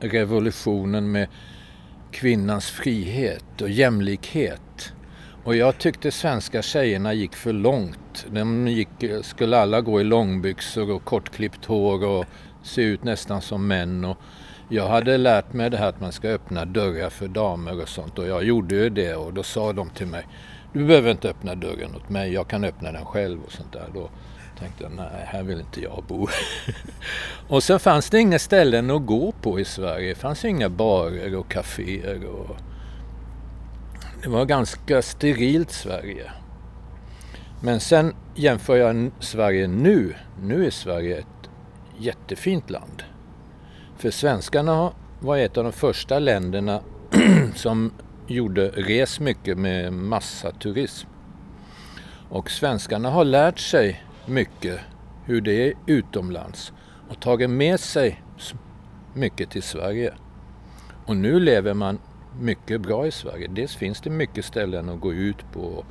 revolutionen 0.00 1.12
med 1.12 1.28
kvinnans 2.10 2.70
frihet 2.70 3.60
och 3.60 3.70
jämlikhet. 3.70 4.92
Och 5.44 5.56
jag 5.56 5.78
tyckte 5.78 6.10
svenska 6.10 6.62
tjejerna 6.62 7.12
gick 7.12 7.34
för 7.34 7.52
långt. 7.52 8.26
De 8.30 8.68
gick, 8.68 8.88
skulle 9.22 9.58
alla 9.58 9.80
gå 9.80 10.00
i 10.00 10.04
långbyxor 10.04 10.90
och 10.90 11.04
kortklippt 11.04 11.64
hår 11.64 12.04
och 12.04 12.24
se 12.62 12.82
ut 12.82 13.04
nästan 13.04 13.42
som 13.42 13.66
män. 13.66 14.04
Och 14.04 14.18
jag 14.68 14.88
hade 14.88 15.18
lärt 15.18 15.52
mig 15.52 15.70
det 15.70 15.76
här 15.76 15.88
att 15.88 16.00
man 16.00 16.12
ska 16.12 16.28
öppna 16.28 16.64
dörrar 16.64 17.10
för 17.10 17.28
damer 17.28 17.82
och 17.82 17.88
sånt 17.88 18.18
och 18.18 18.26
jag 18.26 18.44
gjorde 18.44 18.74
ju 18.74 18.90
det 18.90 19.14
och 19.14 19.34
då 19.34 19.42
sa 19.42 19.72
de 19.72 19.90
till 19.90 20.06
mig 20.06 20.26
Du 20.72 20.84
behöver 20.84 21.10
inte 21.10 21.28
öppna 21.28 21.54
dörren 21.54 21.96
åt 21.96 22.08
mig, 22.08 22.32
jag 22.32 22.48
kan 22.48 22.64
öppna 22.64 22.92
den 22.92 23.04
själv 23.04 23.40
och 23.46 23.52
sånt 23.52 23.72
där. 23.72 23.88
Då 23.94 24.10
tänkte 24.58 24.82
jag, 24.82 24.92
nej, 24.92 25.24
här 25.26 25.42
vill 25.42 25.60
inte 25.60 25.80
jag 25.82 26.04
bo. 26.08 26.28
och 27.48 27.62
sen 27.62 27.80
fanns 27.80 28.10
det 28.10 28.20
inga 28.20 28.38
ställen 28.38 28.90
att 28.90 29.06
gå 29.06 29.32
på 29.32 29.60
i 29.60 29.64
Sverige. 29.64 30.08
Det 30.08 30.14
fanns 30.14 30.44
inga 30.44 30.68
barer 30.68 31.36
och 31.36 31.52
kaféer. 31.52 32.24
Och... 32.24 32.56
Det 34.22 34.28
var 34.28 34.44
ganska 34.44 35.02
sterilt 35.02 35.70
Sverige. 35.70 36.30
Men 37.60 37.80
sen 37.80 38.14
jämför 38.34 38.76
jag 38.76 39.10
Sverige 39.20 39.66
nu. 39.66 40.14
Nu 40.42 40.66
är 40.66 40.70
Sverige 40.70 41.18
ett 41.18 41.50
jättefint 41.98 42.70
land. 42.70 43.02
För 43.96 44.10
svenskarna 44.10 44.92
var 45.20 45.36
ett 45.36 45.56
av 45.56 45.64
de 45.64 45.72
första 45.72 46.18
länderna 46.18 46.80
som 47.54 47.92
gjorde 48.26 48.68
res 48.68 49.20
mycket 49.20 49.58
med 49.58 49.92
massaturism. 49.92 51.08
Och 52.28 52.50
svenskarna 52.50 53.10
har 53.10 53.24
lärt 53.24 53.58
sig 53.58 54.04
mycket 54.26 54.80
hur 55.24 55.40
det 55.40 55.68
är 55.68 55.74
utomlands 55.86 56.72
och 57.08 57.20
tagit 57.20 57.50
med 57.50 57.80
sig 57.80 58.22
mycket 59.14 59.50
till 59.50 59.62
Sverige. 59.62 60.14
Och 61.06 61.16
nu 61.16 61.40
lever 61.40 61.74
man 61.74 61.98
mycket 62.40 62.80
bra 62.80 63.06
i 63.06 63.10
Sverige. 63.10 63.48
Dels 63.48 63.76
finns 63.76 64.00
det 64.00 64.10
mycket 64.10 64.44
ställen 64.44 64.88
att 64.88 65.00
gå 65.00 65.12
ut 65.12 65.52
på. 65.52 65.84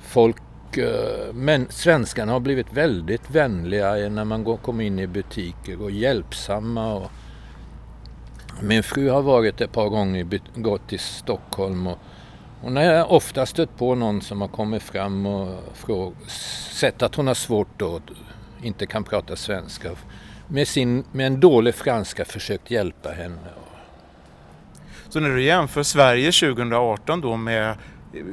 Folk, 0.00 0.76
eh, 0.76 1.34
men 1.34 1.66
svenskarna 1.70 2.32
har 2.32 2.40
blivit 2.40 2.72
väldigt 2.72 3.30
vänliga 3.30 4.08
när 4.08 4.24
man 4.24 4.44
går, 4.44 4.56
kommer 4.56 4.84
in 4.84 4.98
i 4.98 5.06
butiker 5.06 5.82
och 5.82 5.90
hjälpsamma. 5.90 6.94
Och 6.94 7.10
min 8.62 8.82
fru 8.82 9.10
har 9.10 9.22
varit 9.22 9.60
ett 9.60 9.72
par 9.72 9.88
gånger, 9.88 10.40
gått 10.54 10.88
till 10.88 10.98
Stockholm 10.98 11.86
och 11.86 11.98
hon 12.60 12.76
har 12.76 13.12
ofta 13.12 13.46
stött 13.46 13.76
på 13.76 13.94
någon 13.94 14.20
som 14.20 14.40
har 14.40 14.48
kommit 14.48 14.82
fram 14.82 15.26
och 15.26 15.48
fråg, 15.74 16.14
sett 16.70 17.02
att 17.02 17.14
hon 17.14 17.26
har 17.26 17.34
svårt 17.34 17.82
att 17.82 18.02
inte 18.62 18.86
kan 18.86 19.04
prata 19.04 19.36
svenska. 19.36 19.90
Med, 20.48 20.68
sin, 20.68 21.04
med 21.12 21.26
en 21.26 21.40
dålig 21.40 21.74
franska 21.74 22.24
försökt 22.24 22.70
hjälpa 22.70 23.10
henne. 23.10 23.48
Så 25.08 25.20
när 25.20 25.30
du 25.30 25.42
jämför 25.42 25.82
Sverige 25.82 26.32
2018 26.32 27.20
då 27.20 27.36
med 27.36 27.76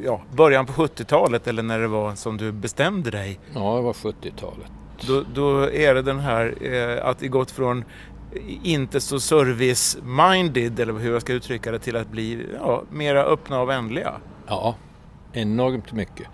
ja, 0.04 0.22
början 0.32 0.66
på 0.66 0.74
70-talet 0.74 1.48
eller 1.48 1.64
när 1.64 1.80
det 1.80 1.88
var 1.88 2.16
som 2.16 2.38
du 2.38 2.52
bestämde 2.52 3.12
dig? 3.12 3.40
Ja, 3.54 3.76
det 3.76 3.82
var 3.82 3.94
70-talet. 3.94 4.72
Då, 5.08 5.24
då, 5.34 5.72
är 5.72 5.96
det 5.96 6.02
den 6.02 6.20
här 6.20 6.56
eh, 6.62 7.06
att 7.06 7.20
det 7.20 7.28
gått 7.28 7.52
från 7.52 7.86
inte 8.64 9.02
så 9.02 9.20
service-minded, 9.20 10.80
eller 10.80 10.94
hur 10.94 11.14
jag 11.14 11.22
ska 11.22 11.34
uttrycka 11.34 11.72
det, 11.72 11.80
till 11.80 11.96
att 11.96 12.08
bli 12.08 12.48
ja, 12.60 12.84
mera 12.90 13.24
öppna 13.24 13.62
och 13.62 13.70
vänliga. 13.70 14.14
Ja, 14.48 14.76
enormt 15.34 15.92
mycket. 15.92 16.28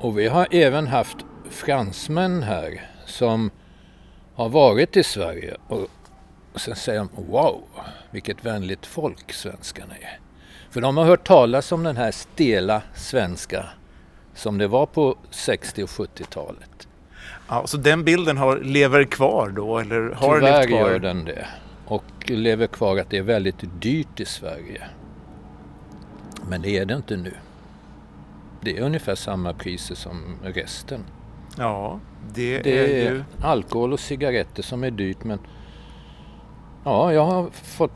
Och 0.00 0.18
vi 0.18 0.28
har 0.28 0.48
även 0.50 0.86
haft 0.86 1.16
fransmän 1.50 2.42
här 2.42 2.90
som 3.06 3.50
har 4.34 4.48
varit 4.48 4.96
i 4.96 5.02
Sverige 5.02 5.56
och 5.68 5.88
sen 6.54 6.76
säger 6.76 6.98
de 6.98 7.08
wow, 7.32 7.62
vilket 8.10 8.44
vänligt 8.44 8.86
folk 8.86 9.32
svenskarna 9.32 9.94
är. 9.94 10.18
För 10.70 10.80
de 10.80 10.96
har 10.96 11.04
hört 11.04 11.26
talas 11.26 11.72
om 11.72 11.82
den 11.82 11.96
här 11.96 12.10
stela 12.10 12.82
svenska 12.94 13.66
som 14.34 14.58
det 14.58 14.68
var 14.68 14.86
på 14.86 15.16
60 15.30 15.82
och 15.82 15.88
70-talet. 15.88 16.75
Ja, 17.48 17.66
så 17.66 17.76
den 17.76 18.04
bilden 18.04 18.36
har, 18.36 18.56
lever 18.56 19.04
kvar 19.04 19.48
då? 19.48 19.78
Eller 19.78 20.10
har 20.10 20.34
Tyvärr 20.34 20.58
levt 20.58 20.68
kvar? 20.68 20.90
gör 20.90 20.98
den 20.98 21.24
det. 21.24 21.46
Och 21.86 22.04
lever 22.26 22.66
kvar 22.66 22.98
att 22.98 23.10
det 23.10 23.18
är 23.18 23.22
väldigt 23.22 23.64
dyrt 23.80 24.20
i 24.20 24.24
Sverige. 24.24 24.82
Men 26.48 26.62
det 26.62 26.78
är 26.78 26.84
det 26.84 26.94
inte 26.94 27.16
nu. 27.16 27.34
Det 28.60 28.78
är 28.78 28.82
ungefär 28.82 29.14
samma 29.14 29.52
priser 29.52 29.94
som 29.94 30.36
resten. 30.42 31.04
Ja, 31.58 32.00
det, 32.34 32.58
det 32.58 33.02
är, 33.06 33.12
ju... 33.12 33.24
alkohol 33.42 33.92
och 33.92 34.00
cigaretter 34.00 34.62
som 34.62 34.84
är 34.84 34.90
dyrt 34.90 35.24
men 35.24 35.38
ja, 36.84 37.12
jag 37.12 37.24
har 37.24 37.50
fått 37.50 37.92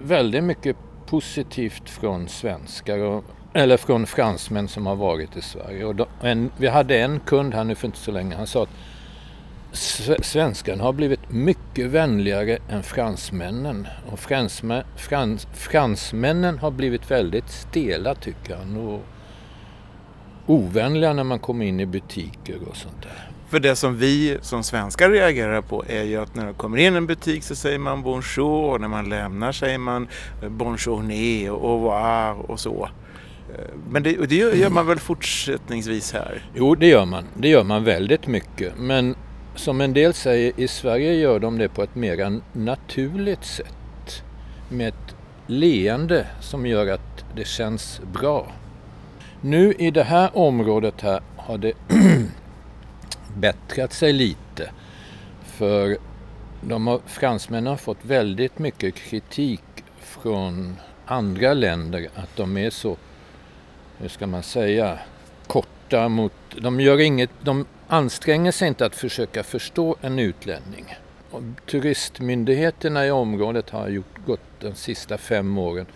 väldigt 0.00 0.44
mycket 0.44 0.76
positivt 1.06 1.90
från 1.90 2.28
svenskar 2.28 2.98
och, 2.98 3.24
eller 3.52 3.76
från 3.76 4.06
fransmän 4.06 4.68
som 4.68 4.86
har 4.86 4.96
varit 4.96 5.36
i 5.36 5.42
Sverige. 5.42 5.84
Och 5.84 5.94
då, 5.94 6.06
en, 6.20 6.50
vi 6.56 6.68
hade 6.68 6.98
en 6.98 7.20
kund 7.20 7.54
här 7.54 7.64
nu 7.64 7.74
för 7.74 7.86
inte 7.86 7.98
så 7.98 8.10
länge, 8.10 8.36
han 8.36 8.46
sa 8.46 8.62
att 8.62 8.68
svenskarna 10.22 10.84
har 10.84 10.92
blivit 10.92 11.30
mycket 11.30 11.86
vänligare 11.86 12.58
än 12.68 12.82
fransmännen. 12.82 13.88
Och 14.10 14.18
fransmä, 14.18 14.84
frans, 14.96 15.46
fransmännen 15.52 16.58
har 16.58 16.70
blivit 16.70 17.10
väldigt 17.10 17.48
stela 17.48 18.14
tycker 18.14 18.56
han. 18.56 18.76
Och 18.76 19.04
ovänliga 20.46 21.12
när 21.12 21.24
man 21.24 21.38
kommer 21.38 21.64
in 21.64 21.80
i 21.80 21.86
butiker 21.86 22.58
och 22.68 22.76
sånt 22.76 23.02
där. 23.02 23.30
För 23.48 23.60
det 23.60 23.76
som 23.76 23.96
vi 23.96 24.38
som 24.42 24.62
svenskar 24.62 25.10
reagerar 25.10 25.62
på 25.62 25.84
är 25.88 26.02
ju 26.02 26.16
att 26.16 26.34
när 26.34 26.46
det 26.46 26.52
kommer 26.52 26.78
in 26.78 26.96
en 26.96 27.06
butik 27.06 27.44
så 27.44 27.56
säger 27.56 27.78
man 27.78 28.02
bonjour 28.02 28.72
och 28.72 28.80
när 28.80 28.88
man 28.88 29.08
lämnar 29.08 29.52
säger 29.52 29.78
man 29.78 30.08
bonjourné 30.48 31.50
och 31.50 31.70
au 31.70 31.76
revoir 31.76 32.50
och 32.50 32.60
så. 32.60 32.88
Eh, 33.54 33.74
men 33.90 34.02
det, 34.02 34.26
det 34.28 34.36
gör 34.36 34.70
man 34.70 34.86
väl 34.86 34.98
fortsättningsvis 34.98 36.12
här? 36.12 36.50
Jo, 36.54 36.74
det 36.74 36.86
gör 36.86 37.04
man. 37.04 37.24
Det 37.34 37.48
gör 37.48 37.64
man 37.64 37.84
väldigt 37.84 38.26
mycket. 38.26 38.72
Men 38.78 39.14
som 39.54 39.80
en 39.80 39.92
del 39.92 40.14
säger, 40.14 40.52
i 40.56 40.68
Sverige 40.68 41.14
gör 41.14 41.38
de 41.38 41.58
det 41.58 41.68
på 41.68 41.82
ett 41.82 41.94
mer 41.94 42.40
naturligt 42.52 43.44
sätt. 43.44 44.22
Med 44.68 44.88
ett 44.88 45.16
leende 45.46 46.26
som 46.40 46.66
gör 46.66 46.86
att 46.86 47.24
det 47.36 47.46
känns 47.46 48.00
bra. 48.12 48.52
Nu 49.40 49.72
i 49.72 49.90
det 49.90 50.02
här 50.02 50.30
området 50.38 51.00
här 51.00 51.20
har 51.36 51.58
det 51.58 51.72
bättrat 53.36 53.92
sig 53.92 54.12
lite. 54.12 54.70
För 55.44 55.98
de 56.60 56.86
har, 56.86 57.00
fransmännen 57.06 57.66
har 57.66 57.76
fått 57.76 58.04
väldigt 58.04 58.58
mycket 58.58 58.94
kritik 58.94 59.62
från 60.00 60.76
andra 61.06 61.54
länder 61.54 62.08
att 62.14 62.36
de 62.36 62.56
är 62.56 62.70
så, 62.70 62.96
hur 63.98 64.08
ska 64.08 64.26
man 64.26 64.42
säga, 64.42 64.98
korta 65.46 66.08
mot... 66.08 66.32
De, 66.56 66.80
gör 66.80 67.00
inget, 67.00 67.30
de 67.40 67.66
anstränger 67.88 68.52
sig 68.52 68.68
inte 68.68 68.86
att 68.86 68.96
försöka 68.96 69.42
förstå 69.42 69.96
en 70.00 70.18
utlänning. 70.18 70.96
Och 71.30 71.42
turistmyndigheterna 71.66 73.06
i 73.06 73.10
området 73.10 73.70
har 73.70 73.88
gjort, 73.88 74.26
gått 74.26 74.60
de 74.60 74.74
sista 74.74 75.18
fem 75.18 75.58
åren 75.58 75.86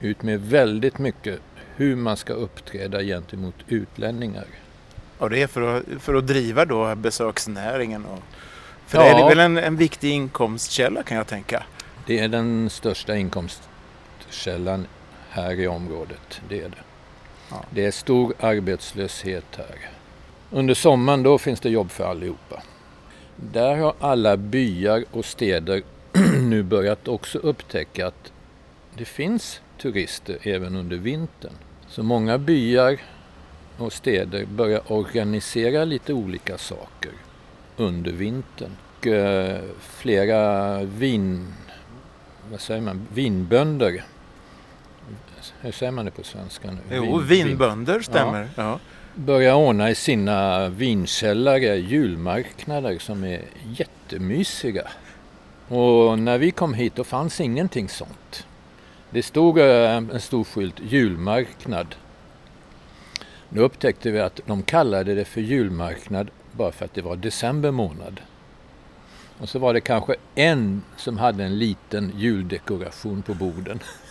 ut 0.00 0.22
med 0.22 0.40
väldigt 0.40 0.98
mycket 0.98 1.40
hur 1.76 1.96
man 1.96 2.16
ska 2.16 2.32
uppträda 2.32 3.02
gentemot 3.02 3.54
utlänningar. 3.68 4.46
Och 5.18 5.30
det 5.30 5.42
är 5.42 5.46
för 5.46 5.76
att, 5.76 5.84
för 6.00 6.14
att 6.14 6.26
driva 6.26 6.64
då 6.64 6.94
besöksnäringen? 6.94 8.04
Och, 8.04 8.18
för 8.86 8.98
ja. 8.98 9.16
det 9.16 9.22
är 9.22 9.28
väl 9.28 9.38
en, 9.38 9.58
en 9.58 9.76
viktig 9.76 10.10
inkomstkälla 10.10 11.02
kan 11.02 11.16
jag 11.16 11.26
tänka? 11.26 11.62
Det 12.06 12.18
är 12.18 12.28
den 12.28 12.70
största 12.70 13.16
inkomstkällan 13.16 14.86
här 15.30 15.60
i 15.60 15.66
området. 15.66 16.40
Det 16.48 16.60
är 16.60 16.68
det. 16.68 16.87
Ja. 17.50 17.64
Det 17.70 17.86
är 17.86 17.90
stor 17.90 18.34
arbetslöshet 18.40 19.44
här. 19.56 19.90
Under 20.50 20.74
sommaren 20.74 21.22
då 21.22 21.38
finns 21.38 21.60
det 21.60 21.70
jobb 21.70 21.90
för 21.90 22.04
allihopa. 22.04 22.62
Där 23.36 23.76
har 23.76 23.94
alla 24.00 24.36
byar 24.36 25.04
och 25.10 25.24
städer 25.24 25.82
nu 26.40 26.62
börjat 26.62 27.08
också 27.08 27.38
upptäcka 27.38 28.06
att 28.06 28.32
det 28.94 29.04
finns 29.04 29.60
turister 29.80 30.38
även 30.42 30.76
under 30.76 30.96
vintern. 30.96 31.52
Så 31.88 32.02
många 32.02 32.38
byar 32.38 32.98
och 33.78 33.92
städer 33.92 34.44
börjar 34.44 34.92
organisera 34.92 35.84
lite 35.84 36.12
olika 36.12 36.58
saker 36.58 37.12
under 37.76 38.12
vintern. 38.12 38.70
Och, 38.98 39.06
eh, 39.06 39.60
flera 39.80 40.82
vin, 40.84 41.54
vad 42.50 42.60
säger 42.60 42.80
man, 42.80 43.06
vinbönder, 43.14 44.04
hur 45.60 45.72
säger 45.72 45.92
man 45.92 46.04
det 46.04 46.10
på 46.10 46.22
svenska 46.22 46.70
nu? 46.70 46.78
Jo, 46.90 47.18
vin, 47.18 47.46
vinbönder 47.46 48.00
stämmer. 48.00 48.48
Ja. 48.56 48.62
ja. 48.62 48.78
Börjar 49.14 49.54
ordna 49.54 49.90
i 49.90 49.94
sina 49.94 50.68
vinkällare 50.68 51.76
julmarknader 51.76 52.98
som 52.98 53.24
är 53.24 53.42
jättemysiga. 53.76 54.88
Och 55.68 56.18
när 56.18 56.38
vi 56.38 56.50
kom 56.50 56.74
hit 56.74 56.94
då 56.96 57.04
fanns 57.04 57.40
ingenting 57.40 57.88
sånt. 57.88 58.46
Det 59.10 59.22
stod 59.22 59.58
eh, 59.58 59.96
en 59.96 60.20
stor 60.20 60.44
skylt 60.44 60.80
julmarknad. 60.80 61.94
Nu 63.48 63.60
upptäckte 63.60 64.10
vi 64.10 64.20
att 64.20 64.40
de 64.46 64.62
kallade 64.62 65.14
det 65.14 65.24
för 65.24 65.40
julmarknad 65.40 66.30
bara 66.52 66.72
för 66.72 66.84
att 66.84 66.94
det 66.94 67.02
var 67.02 67.16
december 67.16 67.70
månad. 67.70 68.20
Och 69.38 69.48
så 69.48 69.58
var 69.58 69.74
det 69.74 69.80
kanske 69.80 70.16
en 70.34 70.82
som 70.96 71.18
hade 71.18 71.44
en 71.44 71.58
liten 71.58 72.12
juldekoration 72.16 73.22
på 73.22 73.34
borden. 73.34 73.80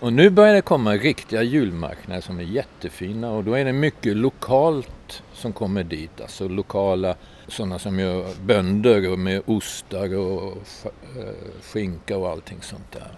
och 0.00 0.12
nu 0.12 0.30
börjar 0.30 0.54
det 0.54 0.62
komma 0.62 0.94
riktiga 0.94 1.42
julmarknader 1.42 2.20
som 2.20 2.38
är 2.38 2.42
jättefina 2.42 3.30
och 3.30 3.44
då 3.44 3.54
är 3.54 3.64
det 3.64 3.72
mycket 3.72 4.16
lokalt 4.16 5.22
som 5.32 5.52
kommer 5.52 5.84
dit. 5.84 6.20
Alltså 6.20 6.48
lokala 6.48 7.14
sådana 7.48 7.78
som 7.78 7.98
gör 7.98 8.26
bönder 8.44 9.12
och 9.12 9.18
med 9.18 9.42
ostar 9.46 10.16
och 10.16 10.56
eh, 11.16 11.34
skinka 11.62 12.16
och 12.16 12.28
allting 12.28 12.58
sånt 12.62 12.92
där. 12.92 13.10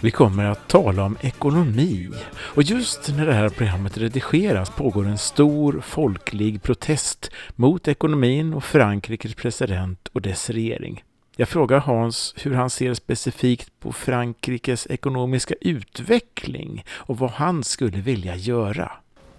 Vi 0.00 0.10
kommer 0.10 0.44
att 0.44 0.68
tala 0.68 1.04
om 1.04 1.16
ekonomi. 1.20 2.08
Och 2.36 2.62
just 2.62 3.08
när 3.16 3.26
det 3.26 3.32
här 3.32 3.48
programmet 3.48 3.98
redigeras 3.98 4.70
pågår 4.70 5.06
en 5.06 5.18
stor 5.18 5.80
folklig 5.80 6.62
protest 6.62 7.30
mot 7.56 7.88
ekonomin 7.88 8.54
och 8.54 8.64
Frankrikes 8.64 9.34
president 9.34 10.08
och 10.12 10.22
dess 10.22 10.50
regering. 10.50 11.04
Jag 11.36 11.48
frågar 11.48 11.78
Hans 11.78 12.34
hur 12.42 12.54
han 12.54 12.70
ser 12.70 12.94
specifikt 12.94 13.80
på 13.80 13.92
Frankrikes 13.92 14.86
ekonomiska 14.86 15.54
utveckling 15.60 16.84
och 16.90 17.18
vad 17.18 17.30
han 17.30 17.64
skulle 17.64 17.98
vilja 17.98 18.36
göra. 18.36 18.92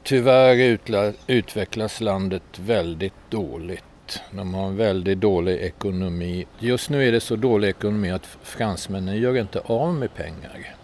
tyvärr 0.03 1.13
utvecklas 1.27 2.01
landet 2.01 2.59
väldigt 2.59 3.13
dåligt. 3.29 3.83
De 4.31 4.53
har 4.53 4.67
en 4.67 4.77
väldigt 4.77 5.19
dålig 5.19 5.57
ekonomi. 5.57 6.45
Just 6.59 6.89
nu 6.89 7.07
är 7.07 7.11
det 7.11 7.19
så 7.19 7.35
dålig 7.35 7.69
ekonomi 7.69 8.11
att 8.11 8.25
fransmännen 8.43 9.17
gör 9.17 9.37
inte 9.37 9.59
av 9.59 9.93
med 9.93 10.13
pengar. 10.13 10.75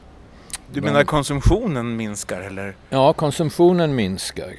Du 0.74 0.82
menar 0.82 1.00
De... 1.00 1.06
konsumtionen 1.06 1.96
minskar 1.96 2.42
eller? 2.42 2.76
Ja, 2.90 3.14
konsumtionen 3.14 3.96
minskar. 3.96 4.54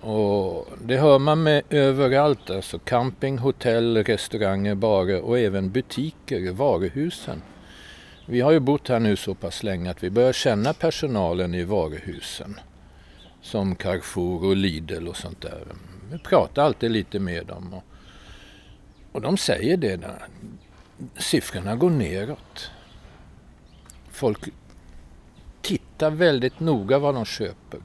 Och 0.00 0.68
det 0.84 0.96
hör 0.96 1.18
man 1.18 1.42
med 1.42 1.62
överallt, 1.70 2.50
alltså 2.50 2.78
camping, 2.78 3.38
hotell, 3.38 3.96
restauranger, 3.96 4.74
barer 4.74 5.20
och 5.20 5.38
även 5.38 5.70
butiker, 5.70 6.52
varuhusen. 6.52 7.42
Vi 8.26 8.40
har 8.40 8.52
ju 8.52 8.60
bott 8.60 8.88
här 8.88 9.00
nu 9.00 9.16
så 9.16 9.34
pass 9.34 9.62
länge 9.62 9.90
att 9.90 10.02
vi 10.02 10.10
börjar 10.10 10.32
känna 10.32 10.72
personalen 10.72 11.54
i 11.54 11.64
varuhusen. 11.64 12.60
Som 13.42 13.74
Carrefour 13.74 14.44
och 14.44 14.56
Lidl 14.56 15.08
och 15.08 15.16
sånt 15.16 15.40
där. 15.42 15.64
Vi 16.10 16.18
pratar 16.18 16.62
alltid 16.62 16.90
lite 16.90 17.18
med 17.18 17.46
dem. 17.46 17.74
Och, 17.74 17.84
och 19.18 19.22
de 19.22 19.36
säger 19.36 19.76
det, 19.76 19.96
där. 19.96 20.26
siffrorna 21.16 21.76
går 21.76 21.90
neråt. 21.90 22.70
Folk 24.10 24.38
tittar 25.62 26.10
väldigt 26.10 26.60
noga 26.60 26.98
vad 26.98 27.14
de 27.14 27.24
köper. 27.24 27.80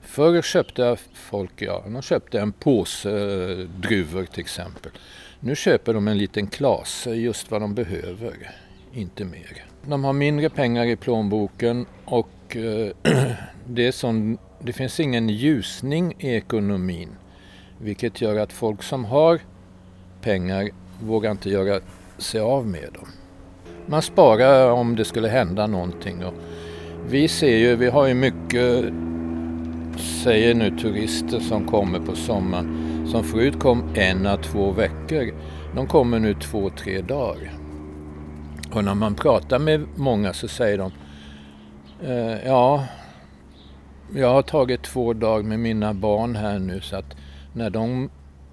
Förr 0.00 0.42
köpte 0.42 0.96
folk, 1.14 1.62
ja, 1.62 1.84
de 1.86 2.02
köpte 2.02 2.40
en 2.40 2.52
påse 2.52 3.10
eh, 3.10 3.58
druvor 3.58 4.24
till 4.24 4.40
exempel. 4.40 4.92
Nu 5.40 5.56
köper 5.56 5.94
de 5.94 6.08
en 6.08 6.18
liten 6.18 6.46
klase, 6.46 7.10
just 7.10 7.50
vad 7.50 7.60
de 7.60 7.74
behöver, 7.74 8.50
inte 8.92 9.24
mer. 9.24 9.64
De 9.86 10.04
har 10.04 10.12
mindre 10.12 10.50
pengar 10.50 10.86
i 10.86 10.96
plånboken 10.96 11.86
och 12.04 12.56
eh, 12.56 12.92
det, 13.66 13.86
är 13.86 13.92
som, 13.92 14.38
det 14.60 14.72
finns 14.72 15.00
ingen 15.00 15.28
ljusning 15.28 16.14
i 16.18 16.34
ekonomin. 16.34 17.08
Vilket 17.78 18.20
gör 18.20 18.36
att 18.36 18.52
folk 18.52 18.82
som 18.82 19.04
har 19.04 19.40
pengar 20.22 20.68
vågar 21.00 21.30
inte 21.30 21.50
göra 21.50 21.80
sig 22.18 22.40
av 22.40 22.66
med 22.66 22.88
dem. 22.92 23.08
Man 23.86 24.02
sparar 24.02 24.70
om 24.70 24.96
det 24.96 25.04
skulle 25.04 25.28
hända 25.28 25.66
någonting. 25.66 26.24
Och 26.24 26.34
vi 27.08 27.28
ser 27.28 27.56
ju, 27.56 27.76
vi 27.76 27.90
har 27.90 28.06
ju 28.06 28.14
mycket 28.14 28.84
säger 29.98 30.54
nu 30.54 30.78
turister 30.78 31.40
som 31.40 31.66
kommer 31.66 31.98
på 31.98 32.16
sommaren, 32.16 33.06
som 33.10 33.24
förut 33.24 33.60
kom 33.60 33.94
en 33.94 34.26
à 34.26 34.36
två 34.36 34.70
veckor, 34.70 35.34
de 35.74 35.86
kommer 35.86 36.18
nu 36.18 36.34
två, 36.34 36.70
tre 36.70 37.00
dagar. 37.00 37.52
Och 38.72 38.84
när 38.84 38.94
man 38.94 39.14
pratar 39.14 39.58
med 39.58 39.86
många 39.96 40.32
så 40.32 40.48
säger 40.48 40.78
de, 40.78 40.92
eh, 42.04 42.46
ja, 42.46 42.84
jag 44.14 44.32
har 44.32 44.42
tagit 44.42 44.82
två 44.82 45.12
dagar 45.12 45.42
med 45.42 45.58
mina 45.58 45.94
barn 45.94 46.36
här 46.36 46.58
nu 46.58 46.80
så 46.80 46.96
att 46.96 47.16
när 47.52 47.70
de 47.70 48.10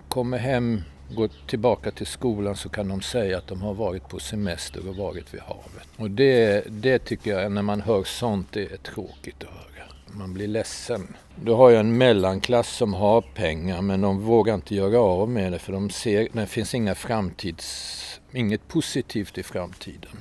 kommer 0.09 0.37
hem, 0.37 0.81
går 1.15 1.29
tillbaka 1.47 1.91
till 1.91 2.07
skolan 2.07 2.55
så 2.55 2.69
kan 2.69 2.87
de 2.87 3.01
säga 3.01 3.37
att 3.37 3.47
de 3.47 3.61
har 3.61 3.73
varit 3.73 4.07
på 4.07 4.19
semester 4.19 4.89
och 4.89 4.95
varit 4.95 5.33
vid 5.33 5.41
havet. 5.41 5.87
Och 5.97 6.11
det, 6.11 6.63
det 6.67 6.99
tycker 6.99 7.39
jag, 7.39 7.51
när 7.51 7.61
man 7.61 7.81
hör 7.81 8.03
sånt, 8.03 8.47
det 8.51 8.71
är 8.71 8.77
tråkigt 8.77 9.43
att 9.43 9.49
höra. 9.49 9.69
Man 10.11 10.33
blir 10.33 10.47
ledsen. 10.47 11.15
Du 11.35 11.51
har 11.51 11.69
ju 11.69 11.75
en 11.75 11.97
mellanklass 11.97 12.69
som 12.69 12.93
har 12.93 13.21
pengar 13.21 13.81
men 13.81 14.01
de 14.01 14.21
vågar 14.21 14.55
inte 14.55 14.75
göra 14.75 14.99
av 14.99 15.29
med 15.29 15.51
det 15.51 15.59
för 15.59 15.73
de 15.73 15.89
ser, 15.89 16.27
det 16.31 16.45
finns 16.45 16.75
inga 16.75 16.95
framtids, 16.95 18.19
inget 18.31 18.67
positivt 18.67 19.37
i 19.37 19.43
framtiden 19.43 20.17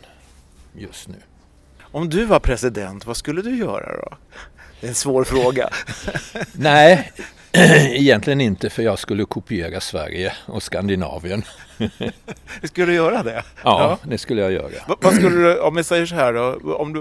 just 0.73 1.09
nu. 1.09 1.17
Om 1.81 2.09
du 2.09 2.25
var 2.25 2.41
president, 2.41 3.07
vad 3.07 3.17
skulle 3.17 3.43
du 3.43 3.59
göra 3.59 3.97
då? 3.97 4.17
Det 4.81 4.87
är 4.87 4.89
en 4.89 4.95
svår 4.95 5.25
fråga. 5.25 5.71
Nej, 6.53 7.13
egentligen 7.93 8.41
inte 8.41 8.71
för 8.71 8.83
jag 8.83 8.99
skulle 8.99 9.25
kopiera 9.25 9.81
Sverige 9.81 10.33
och 10.47 10.63
Skandinavien. 10.63 11.43
skulle 12.63 12.87
du 12.87 12.95
göra 12.95 13.23
det? 13.23 13.45
Ja, 13.65 13.99
ja. 14.03 14.11
det 14.11 14.19
skulle 14.19 14.43
jag 14.43 14.53
göra. 14.53 14.71
Va, 14.89 14.97
vad 15.01 15.15
skulle 15.15 15.37
du, 15.37 15.61
om 15.61 15.75
vi 15.75 15.85
säger 15.85 16.07
så 16.07 16.15
här 16.15 16.33
då, 16.33 16.75
om 16.75 16.93
du, 16.93 17.01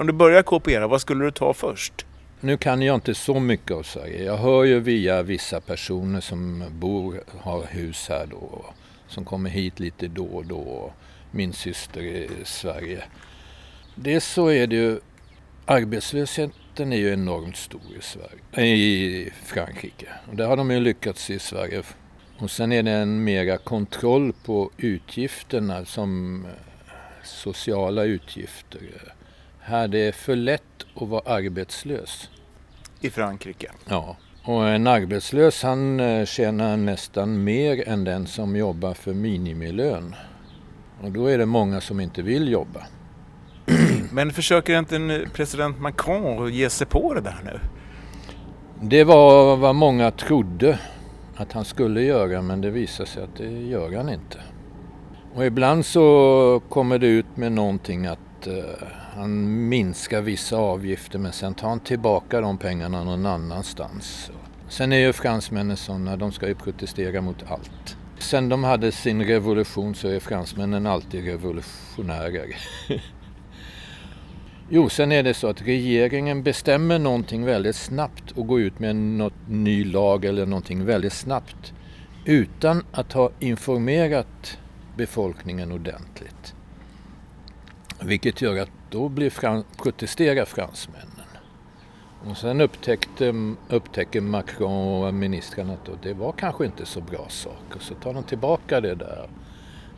om 0.00 0.06
du 0.06 0.12
börjar 0.12 0.42
kopiera, 0.42 0.86
vad 0.86 1.00
skulle 1.00 1.24
du 1.24 1.30
ta 1.30 1.54
först? 1.54 2.06
Nu 2.40 2.56
kan 2.56 2.82
jag 2.82 2.94
inte 2.94 3.14
så 3.14 3.40
mycket 3.40 3.70
av 3.70 3.82
Sverige. 3.82 4.24
Jag 4.24 4.36
hör 4.36 4.64
ju 4.64 4.80
via 4.80 5.22
vissa 5.22 5.60
personer 5.60 6.20
som 6.20 6.64
bor, 6.70 7.20
har 7.40 7.66
hus 7.66 8.06
här 8.08 8.26
då, 8.26 8.64
som 9.08 9.24
kommer 9.24 9.50
hit 9.50 9.80
lite 9.80 10.08
då 10.08 10.24
och 10.24 10.44
då. 10.44 10.92
Min 11.30 11.52
syster 11.52 12.00
i 12.00 12.28
Sverige. 12.44 13.04
Dels 13.94 14.24
så 14.24 14.48
är 14.48 14.66
det 14.66 14.76
ju 14.76 15.00
arbetslösheten 16.74 16.92
är 16.92 16.96
ju 16.96 17.12
enormt 17.12 17.56
stor 17.56 17.80
i, 17.98 18.02
Sverige, 18.02 18.74
i 18.74 19.30
Frankrike. 19.42 20.08
Och 20.28 20.36
det 20.36 20.44
har 20.44 20.56
de 20.56 20.70
ju 20.70 20.80
lyckats 20.80 21.30
i 21.30 21.38
Sverige. 21.38 21.82
Och 22.38 22.50
sen 22.50 22.72
är 22.72 22.82
det 22.82 22.90
en 22.90 23.24
mera 23.24 23.58
kontroll 23.58 24.32
på 24.44 24.70
utgifterna 24.78 25.84
som 25.84 26.46
sociala 27.22 28.04
utgifter. 28.04 28.80
Här 29.60 29.88
det 29.88 29.98
är 29.98 30.12
för 30.12 30.36
lätt 30.36 30.86
att 30.94 31.08
vara 31.08 31.22
arbetslös 31.34 32.30
i 33.00 33.10
Frankrike. 33.10 33.70
Ja, 33.88 34.16
och 34.44 34.68
en 34.68 34.86
arbetslös 34.86 35.62
han 35.62 36.00
eh, 36.00 36.24
tjänar 36.24 36.76
nästan 36.76 37.44
mer 37.44 37.88
än 37.88 38.04
den 38.04 38.26
som 38.26 38.56
jobbar 38.56 38.94
för 38.94 39.14
minimilön. 39.14 40.14
Och 41.02 41.12
då 41.12 41.26
är 41.26 41.38
det 41.38 41.46
många 41.46 41.80
som 41.80 42.00
inte 42.00 42.22
vill 42.22 42.48
jobba. 42.48 42.86
Men 44.14 44.30
försöker 44.30 44.78
inte 44.78 45.26
president 45.32 45.80
Macron 45.80 46.52
ge 46.52 46.70
sig 46.70 46.86
på 46.86 47.14
det 47.14 47.20
där 47.20 47.40
nu? 47.44 47.60
Det 48.80 49.04
var 49.04 49.56
vad 49.56 49.74
många 49.74 50.10
trodde 50.10 50.78
att 51.36 51.52
han 51.52 51.64
skulle 51.64 52.02
göra 52.02 52.42
men 52.42 52.60
det 52.60 52.70
visar 52.70 53.04
sig 53.04 53.22
att 53.22 53.36
det 53.36 53.50
gör 53.50 53.96
han 53.96 54.08
inte. 54.08 54.38
Och 55.34 55.46
ibland 55.46 55.86
så 55.86 56.62
kommer 56.68 56.98
det 56.98 57.06
ut 57.06 57.36
med 57.36 57.52
någonting 57.52 58.06
att 58.06 58.46
uh, 58.46 58.64
han 59.16 59.68
minskar 59.68 60.20
vissa 60.20 60.56
avgifter 60.56 61.18
men 61.18 61.32
sen 61.32 61.54
tar 61.54 61.68
han 61.68 61.80
tillbaka 61.80 62.40
de 62.40 62.58
pengarna 62.58 63.04
någon 63.04 63.26
annanstans. 63.26 64.30
Sen 64.68 64.92
är 64.92 64.96
ju 64.96 65.12
fransmännen 65.12 65.76
sådana, 65.76 66.16
de 66.16 66.32
ska 66.32 66.48
ju 66.48 66.54
protestera 66.54 67.20
mot 67.20 67.50
allt. 67.50 67.96
Sen 68.18 68.48
de 68.48 68.64
hade 68.64 68.92
sin 68.92 69.24
revolution 69.24 69.94
så 69.94 70.08
är 70.08 70.20
fransmännen 70.20 70.86
alltid 70.86 71.24
revolutionärer. 71.24 72.56
jo, 74.68 74.88
sen 74.88 75.12
är 75.12 75.22
det 75.22 75.34
så 75.34 75.46
att 75.46 75.62
regeringen 75.62 76.42
bestämmer 76.42 76.98
någonting 76.98 77.44
väldigt 77.44 77.76
snabbt 77.76 78.30
och 78.30 78.46
går 78.46 78.60
ut 78.60 78.78
med 78.78 78.96
något 78.96 79.48
ny 79.48 79.84
lag 79.84 80.24
eller 80.24 80.46
någonting 80.46 80.84
väldigt 80.84 81.12
snabbt 81.12 81.72
utan 82.24 82.84
att 82.92 83.12
ha 83.12 83.30
informerat 83.40 84.58
befolkningen 84.96 85.72
ordentligt. 85.72 86.54
Vilket 88.02 88.42
gör 88.42 88.62
att 88.62 88.70
då 88.90 89.08
blir 89.08 89.30
fran 89.30 89.64
protesterar 89.76 90.44
fransmännen. 90.44 91.08
Och 92.24 92.36
sen 92.36 92.60
upptäckte, 92.60 93.54
upptäcker 93.68 94.20
Macron 94.20 95.04
och 95.04 95.14
ministrarna 95.14 95.72
att 95.72 96.02
det 96.02 96.14
var 96.14 96.32
kanske 96.32 96.64
inte 96.64 96.86
så 96.86 97.00
bra 97.00 97.26
sak 97.28 97.76
och 97.76 97.82
Så 97.82 97.94
tar 97.94 98.14
de 98.14 98.22
tillbaka 98.22 98.80
det 98.80 98.94
där. 98.94 99.28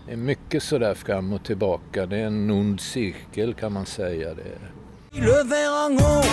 Det 0.06 0.12
är 0.12 0.16
mycket 0.16 0.62
sådär 0.62 0.94
fram 0.94 1.32
och 1.32 1.44
tillbaka. 1.44 2.06
Det 2.06 2.16
är 2.16 2.26
en 2.26 2.50
ond 2.50 2.80
cirkel 2.80 3.54
kan 3.54 3.72
man 3.72 3.86
säga. 3.86 4.34
Det. 4.34 4.58
Le 5.12 5.42
verre 5.42 5.86
en 5.86 5.98
haut, 5.98 6.26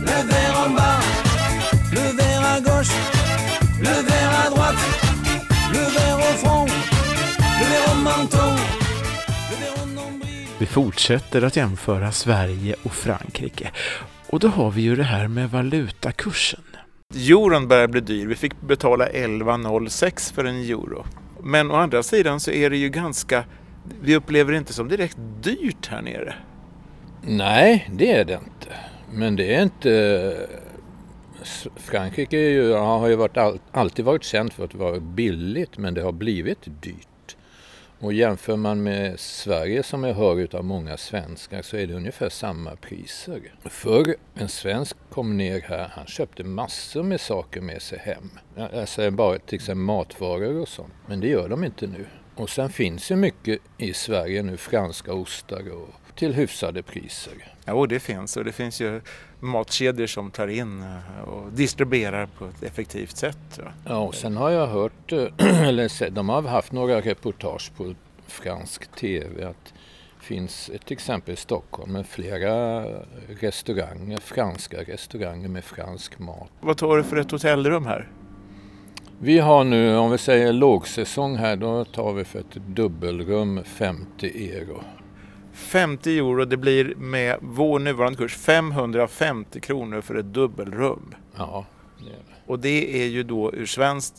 le 0.00 0.16
verre 0.30 0.66
en 0.66 0.74
bas, 0.74 1.04
le 1.92 2.00
verre 2.00 2.46
à 2.56 2.60
gauche, 2.60 2.96
le 3.78 4.02
verre 4.08 4.46
à 4.46 4.50
droite, 4.50 4.82
le 5.72 5.84
verre 5.96 6.18
au 6.18 6.36
fond, 6.44 6.70
le 7.60 7.66
verre 7.70 7.90
au 7.90 8.02
menton. 8.02 8.56
Vi 10.58 10.66
fortsätter 10.66 11.42
att 11.42 11.56
jämföra 11.56 12.12
Sverige 12.12 12.74
och 12.82 12.92
Frankrike. 12.92 13.70
Och 14.30 14.40
då 14.40 14.48
har 14.48 14.70
vi 14.70 14.82
ju 14.82 14.96
det 14.96 15.02
här 15.02 15.28
med 15.28 15.50
valutakursen. 15.50 16.64
Euron 17.14 17.68
börjar 17.68 17.88
bli 17.88 18.00
dyr. 18.00 18.26
Vi 18.26 18.34
fick 18.34 18.60
betala 18.60 19.06
11,06 19.06 20.34
för 20.34 20.44
en 20.44 20.56
euro. 20.56 21.06
Men 21.42 21.70
å 21.70 21.74
andra 21.74 22.02
sidan 22.02 22.40
så 22.40 22.50
är 22.50 22.70
det 22.70 22.76
ju 22.76 22.88
ganska... 22.88 23.44
Vi 24.00 24.16
upplever 24.16 24.52
det 24.52 24.58
inte 24.58 24.72
som 24.72 24.88
direkt 24.88 25.16
dyrt 25.40 25.86
här 25.86 26.02
nere. 26.02 26.34
Nej, 27.22 27.90
det 27.92 28.12
är 28.12 28.24
det 28.24 28.34
inte. 28.34 28.76
Men 29.12 29.36
det 29.36 29.54
är 29.54 29.62
inte... 29.62 30.48
Frankrike 31.76 32.36
ju, 32.36 32.72
har 32.72 33.08
ju 33.08 33.16
varit, 33.16 33.60
alltid 33.70 34.04
varit 34.04 34.24
känt 34.24 34.54
för 34.54 34.64
att 34.64 34.74
vara 34.74 35.00
billigt 35.00 35.78
men 35.78 35.94
det 35.94 36.02
har 36.02 36.12
blivit 36.12 36.82
dyrt. 36.82 37.08
Och 38.00 38.12
jämför 38.12 38.56
man 38.56 38.82
med 38.82 39.20
Sverige 39.20 39.82
som 39.82 40.04
jag 40.04 40.14
hör 40.14 40.56
av 40.56 40.64
många 40.64 40.96
svenskar 40.96 41.62
så 41.62 41.76
är 41.76 41.86
det 41.86 41.94
ungefär 41.94 42.28
samma 42.28 42.76
priser. 42.76 43.54
Förr 43.64 44.14
en 44.34 44.48
svensk 44.48 44.96
kom 45.10 45.36
ner 45.36 45.60
här, 45.60 45.88
han 45.94 46.06
köpte 46.06 46.44
massor 46.44 47.02
med 47.02 47.20
saker 47.20 47.60
med 47.60 47.82
sig 47.82 47.98
hem. 47.98 48.30
Alltså 48.74 49.10
bara 49.10 49.38
till 49.38 49.54
exempel 49.54 49.76
matvaror 49.76 50.60
och 50.60 50.68
sånt. 50.68 50.92
Men 51.06 51.20
det 51.20 51.28
gör 51.28 51.48
de 51.48 51.64
inte 51.64 51.86
nu. 51.86 52.06
Och 52.36 52.50
sen 52.50 52.70
finns 52.70 53.10
ju 53.10 53.16
mycket 53.16 53.58
i 53.78 53.92
Sverige 53.92 54.42
nu, 54.42 54.56
franska 54.56 55.12
ostar 55.12 55.72
och 55.72 55.88
till 56.14 56.34
hyfsade 56.34 56.82
priser. 56.82 57.32
Jo, 57.66 57.86
det 57.86 58.00
finns 58.00 58.36
och 58.36 58.44
det 58.44 58.52
finns 58.52 58.80
ju 58.80 59.00
matkedjor 59.40 60.06
som 60.06 60.30
tar 60.30 60.48
in 60.48 60.82
eh, 60.82 61.28
och 61.28 61.52
distribuerar 61.52 62.26
på 62.26 62.44
ett 62.44 62.62
effektivt 62.62 63.16
sätt. 63.16 63.58
Ja, 63.58 63.64
ja 63.84 63.98
och 63.98 64.14
sen 64.14 64.36
har 64.36 64.50
jag 64.50 64.66
hört, 64.66 65.12
eh, 65.12 65.28
eller 65.68 66.10
de 66.10 66.28
har 66.28 66.42
haft 66.42 66.72
några 66.72 67.00
reportage 67.00 67.72
på 67.76 67.94
fransk 68.26 68.96
tv 68.96 69.44
att 69.44 69.74
det 70.18 70.24
finns 70.24 70.70
till 70.84 70.92
exempel 70.92 71.34
i 71.34 71.36
Stockholm 71.36 71.92
med 71.92 72.06
flera 72.06 72.84
restauranger, 73.40 74.18
franska 74.18 74.82
restauranger 74.82 75.48
med 75.48 75.64
fransk 75.64 76.18
mat. 76.18 76.50
Vad 76.60 76.76
tar 76.78 76.96
du 76.96 77.04
för 77.04 77.16
ett 77.16 77.30
hotellrum 77.30 77.86
här? 77.86 78.08
Vi 79.18 79.38
har 79.38 79.64
nu, 79.64 79.96
om 79.96 80.10
vi 80.10 80.18
säger 80.18 80.52
lågsäsong 80.52 81.36
här, 81.36 81.56
då 81.56 81.84
tar 81.84 82.12
vi 82.12 82.24
för 82.24 82.38
ett 82.38 82.54
dubbelrum 82.66 83.64
50 83.64 84.52
euro. 84.52 84.80
50 85.52 86.18
euro, 86.18 86.44
det 86.44 86.56
blir 86.56 86.94
med 86.94 87.36
vår 87.40 87.78
nuvarande 87.78 88.18
kurs 88.18 88.36
550 88.36 89.60
kronor 89.60 90.00
för 90.00 90.14
ett 90.14 90.26
dubbelrum. 90.26 91.14
Ja, 91.36 91.66
det 91.98 92.04
är 92.04 92.12
det. 92.12 92.52
Och 92.52 92.58
det 92.58 93.02
är 93.02 93.06
ju 93.06 93.22
då 93.22 93.52
ur 93.52 93.66
svenskt, 93.66 94.18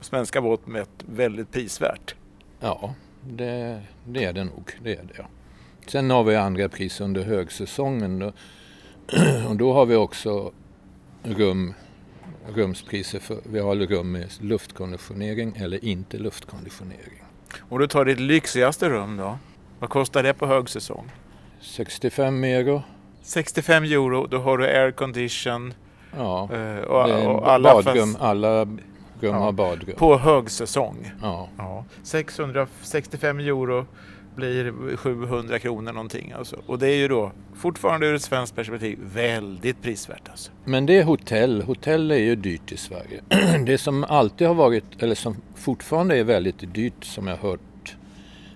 svenska 0.00 0.40
mått 0.40 0.66
mätt 0.66 1.04
väldigt 1.06 1.52
prisvärt. 1.52 2.14
Ja, 2.60 2.94
det, 3.20 3.82
det, 4.04 4.24
är 4.24 4.32
det 4.32 4.44
nog. 4.44 4.72
Det 4.82 4.92
är 4.92 5.02
det, 5.02 5.14
ja. 5.18 5.24
Sen 5.86 6.10
har 6.10 6.24
vi 6.24 6.36
andra 6.36 6.68
pris 6.68 7.00
under 7.00 7.24
högsäsongen. 7.24 8.18
Då, 8.18 8.32
och 9.48 9.56
då 9.56 9.72
har 9.72 9.86
vi 9.86 9.96
också 9.96 10.52
rum 11.22 11.74
rumspriser 12.54 13.18
för, 13.18 13.38
vi 13.42 13.60
har 13.60 13.76
rum 13.76 14.12
med 14.12 14.32
luftkonditionering 14.40 15.56
eller 15.56 15.84
inte 15.84 16.18
luftkonditionering. 16.18 17.22
Och 17.58 17.78
du 17.78 17.86
tar 17.86 18.04
ditt 18.04 18.20
lyxigaste 18.20 18.88
rum 18.88 19.16
då? 19.16 19.38
Vad 19.78 19.90
kostar 19.90 20.22
det 20.22 20.34
på 20.34 20.46
högsäsong? 20.46 21.12
65 21.60 22.44
euro. 22.44 22.82
65 23.22 23.84
euro, 23.84 24.26
då 24.26 24.38
har 24.38 24.58
du 24.58 24.66
aircondition. 24.66 25.74
Ja, 26.16 26.48
uh, 26.52 26.78
och, 26.78 27.34
och 27.34 27.52
alla 27.52 27.72
badrum, 27.72 28.12
fast... 28.12 28.22
alla 28.24 28.60
rum 28.60 28.80
ja, 29.20 29.32
har 29.32 29.52
badrum. 29.52 29.96
På 29.96 30.18
högsäsong? 30.18 31.12
Ja. 31.22 31.48
ja. 31.58 31.84
665 32.02 33.38
euro 33.40 33.86
blir 34.36 34.96
700 34.96 35.58
kronor 35.58 35.92
någonting. 35.92 36.32
Alltså. 36.32 36.56
Och 36.66 36.78
det 36.78 36.88
är 36.88 36.96
ju 36.96 37.08
då 37.08 37.32
fortfarande 37.54 38.06
ur 38.06 38.14
ett 38.14 38.22
svenskt 38.22 38.56
perspektiv 38.56 38.98
väldigt 39.14 39.82
prisvärt. 39.82 40.28
Alltså. 40.30 40.50
Men 40.64 40.86
det 40.86 40.98
är 40.98 41.04
hotell. 41.04 41.62
Hotell 41.62 42.10
är 42.10 42.16
ju 42.16 42.36
dyrt 42.36 42.72
i 42.72 42.76
Sverige. 42.76 43.20
Det 43.66 43.78
som 43.78 44.04
alltid 44.04 44.46
har 44.46 44.54
varit, 44.54 45.02
eller 45.02 45.14
som 45.14 45.36
fortfarande 45.54 46.18
är 46.18 46.24
väldigt 46.24 46.74
dyrt 46.74 47.04
som 47.04 47.26
jag 47.26 47.36
har 47.36 47.48
hört, 47.48 47.96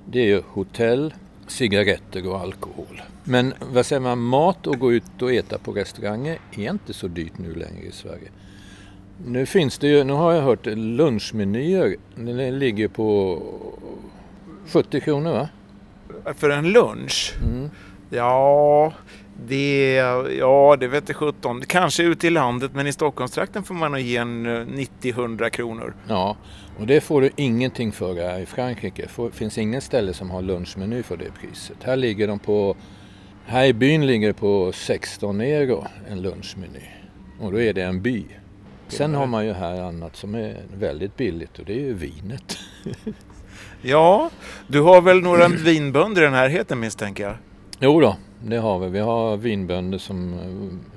det 0.06 0.20
är 0.20 0.26
ju 0.26 0.42
hotell, 0.46 1.14
cigaretter 1.46 2.28
och 2.28 2.40
alkohol. 2.40 3.02
Men 3.24 3.54
vad 3.72 3.86
säger 3.86 4.00
man, 4.00 4.18
mat 4.18 4.66
och 4.66 4.78
gå 4.78 4.92
ut 4.92 5.22
och 5.22 5.32
äta 5.32 5.58
på 5.58 5.72
restauranger 5.72 6.38
är 6.52 6.70
inte 6.70 6.92
så 6.92 7.08
dyrt 7.08 7.38
nu 7.38 7.54
längre 7.54 7.86
i 7.86 7.92
Sverige. 7.92 8.30
Nu 9.26 9.46
finns 9.46 9.78
det 9.78 9.88
ju, 9.88 10.04
nu 10.04 10.12
har 10.12 10.32
jag 10.32 10.42
hört 10.42 10.66
lunchmenyer, 10.66 11.96
det 12.14 12.50
ligger 12.50 12.88
på 12.88 13.42
70 14.66 15.00
kronor 15.00 15.32
va? 15.32 15.48
För 16.36 16.50
en 16.50 16.72
lunch? 16.72 17.34
Mm. 17.42 17.70
Ja, 18.10 18.92
det, 19.46 19.94
ja, 20.38 20.76
det 20.80 20.88
vet 20.88 21.08
jag 21.08 21.16
17. 21.16 21.62
Kanske 21.66 22.02
ute 22.02 22.26
i 22.26 22.30
landet, 22.30 22.70
men 22.74 22.86
i 22.86 22.92
Stockholmstrakten 22.92 23.62
får 23.62 23.74
man 23.74 23.92
nog 23.92 24.00
ge 24.00 24.16
en 24.16 24.46
90-100 24.46 25.42
eh, 25.42 25.48
kronor. 25.48 25.94
Ja, 26.08 26.36
och 26.78 26.86
det 26.86 27.00
får 27.00 27.20
du 27.20 27.30
ingenting 27.36 27.92
för 27.92 28.14
här 28.14 28.38
i 28.38 28.46
Frankrike. 28.46 29.08
Det 29.16 29.30
finns 29.30 29.58
ingen 29.58 29.80
ställe 29.80 30.14
som 30.14 30.30
har 30.30 30.42
lunchmeny 30.42 31.02
för 31.02 31.16
det 31.16 31.30
priset. 31.40 31.76
Här 31.82 31.96
ligger 31.96 32.28
de 32.28 32.38
på, 32.38 32.76
här 33.46 33.64
i 33.64 33.72
byn 33.72 34.06
ligger 34.06 34.28
det 34.28 34.34
på 34.34 34.72
16 34.72 35.40
euro 35.40 35.86
en 36.08 36.22
lunchmeny. 36.22 36.82
Och 37.40 37.52
då 37.52 37.60
är 37.60 37.72
det 37.72 37.82
en 37.82 38.02
by. 38.02 38.24
Sen 38.88 39.14
har 39.14 39.26
man 39.26 39.46
ju 39.46 39.52
här 39.52 39.82
annat 39.82 40.16
som 40.16 40.34
är 40.34 40.56
väldigt 40.78 41.16
billigt 41.16 41.58
och 41.58 41.64
det 41.64 41.72
är 41.72 41.80
ju 41.80 41.94
vinet. 41.94 42.58
Ja, 43.82 44.30
du 44.66 44.80
har 44.80 45.00
väl 45.00 45.20
några 45.20 45.48
vinbönder 45.48 46.22
i 46.22 46.24
den 46.24 46.34
här 46.34 46.48
heten 46.48 46.80
misstänker 46.80 47.22
jag? 47.22 47.36
Jo 47.80 48.00
då, 48.00 48.16
det 48.44 48.56
har 48.56 48.78
vi. 48.78 48.88
Vi 48.88 48.98
har 48.98 49.36
vinbönder 49.36 49.98
som... 49.98 50.34
Eh, 50.34 50.90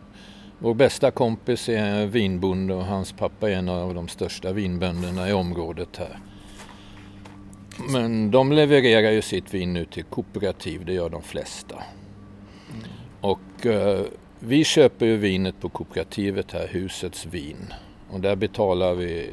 vår 0.60 0.73
bästa 0.73 1.12
kompis 1.12 1.69
är 1.69 2.06
vinbonde 2.06 2.73
och 2.73 2.86
hans 2.86 3.12
pappa 3.12 3.49
är 3.49 3.56
en 3.56 3.69
av 3.69 3.93
de 3.93 4.08
största 4.08 4.54
vinbönderna 4.54 5.30
i 5.30 5.34
området 5.34 5.97
här. 5.97 6.19
Men 7.89 8.32
de 8.32 8.52
levererar 8.52 9.12
ju 9.12 9.21
sitt 9.21 9.54
vin 9.54 9.73
nu 9.73 9.86
till 9.86 10.04
kooperativ, 10.04 10.86
det 10.86 10.93
gör 10.93 11.10
de 11.10 11.21
flesta. 11.21 11.76
Mm. 11.76 12.84
Och 13.21 13.65
eh, 13.65 13.99
vi 14.39 14.63
köper 14.63 15.06
ju 15.06 15.17
vinet 15.17 15.62
på 15.62 15.69
kooperativet 15.69 16.52
här, 16.52 16.67
husets 16.67 17.26
vin. 17.26 17.73
Och 18.10 18.19
där 18.19 18.36
betalar 18.36 18.93
vi 18.93 19.30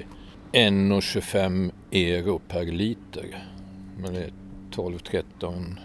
1,25 0.52 1.70
euro 1.90 2.40
per 2.48 2.64
liter. 2.64 3.44
Men 3.98 4.14
det 4.14 4.20
är 4.20 4.32
12-13 4.70 5.76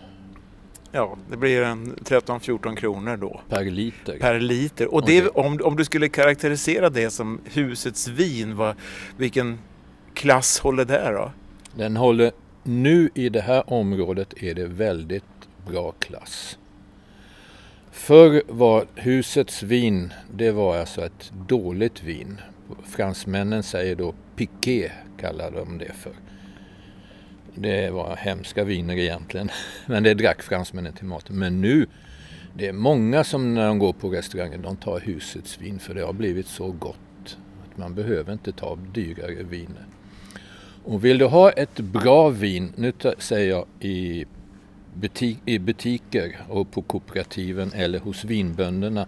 Ja, 0.95 1.17
det 1.29 1.37
blir 1.37 1.61
en 1.61 1.95
13-14 1.95 2.75
kronor 2.75 3.17
då. 3.17 3.41
Per 3.49 3.63
liter. 3.63 4.17
Per 4.19 4.39
liter. 4.39 4.93
Och 4.93 5.05
det, 5.05 5.27
om, 5.27 5.59
om 5.63 5.75
du 5.75 5.85
skulle 5.85 6.09
karaktärisera 6.09 6.89
det 6.89 7.09
som 7.09 7.41
husets 7.45 8.07
vin, 8.07 8.55
vad, 8.55 8.75
vilken 9.17 9.59
klass 10.13 10.59
håller 10.59 10.85
det 10.85 11.11
då? 11.11 11.31
Den 11.75 11.97
håller, 11.97 12.31
nu 12.63 13.09
i 13.13 13.29
det 13.29 13.41
här 13.41 13.73
området 13.73 14.43
är 14.43 14.53
det 14.53 14.65
väldigt 14.65 15.23
bra 15.67 15.91
klass. 15.91 16.57
Förr 17.91 18.43
var 18.47 18.85
husets 18.95 19.63
vin, 19.63 20.13
det 20.31 20.51
var 20.51 20.77
alltså 20.77 21.05
ett 21.05 21.31
dåligt 21.47 22.03
vin. 22.03 22.41
Fransmännen 22.83 23.63
säger 23.63 23.95
då 23.95 24.13
piqué, 24.35 24.91
kallar 25.17 25.51
de 25.51 25.77
det 25.77 25.93
för. 25.93 26.13
Det 27.55 27.89
var 27.89 28.15
hemska 28.15 28.63
viner 28.63 28.97
egentligen, 28.97 29.49
men 29.85 30.03
det 30.03 30.13
drack 30.13 30.43
fransmännen 30.43 30.93
till 30.93 31.05
maten. 31.05 31.39
Men 31.39 31.61
nu, 31.61 31.87
det 32.53 32.67
är 32.67 32.73
många 32.73 33.23
som 33.23 33.53
när 33.53 33.67
de 33.67 33.79
går 33.79 33.93
på 33.93 34.09
restaurangen, 34.09 34.61
de 34.61 34.75
tar 34.75 34.99
husets 34.99 35.61
vin 35.61 35.79
för 35.79 35.93
det 35.93 36.01
har 36.01 36.13
blivit 36.13 36.47
så 36.47 36.71
gott 36.71 37.37
att 37.63 37.77
man 37.77 37.95
behöver 37.95 38.33
inte 38.33 38.51
ta 38.51 38.77
dyrare 38.93 39.43
viner. 39.43 39.85
Och 40.83 41.05
vill 41.05 41.17
du 41.17 41.25
ha 41.25 41.51
ett 41.51 41.79
bra 41.79 42.29
vin, 42.29 42.73
nu 42.75 42.93
säger 43.17 43.49
jag 43.49 43.65
i, 43.79 44.25
butik, 44.93 45.37
i 45.45 45.59
butiker 45.59 46.37
och 46.49 46.71
på 46.71 46.81
kooperativen 46.81 47.71
eller 47.73 47.99
hos 47.99 48.23
vinbönderna. 48.23 49.07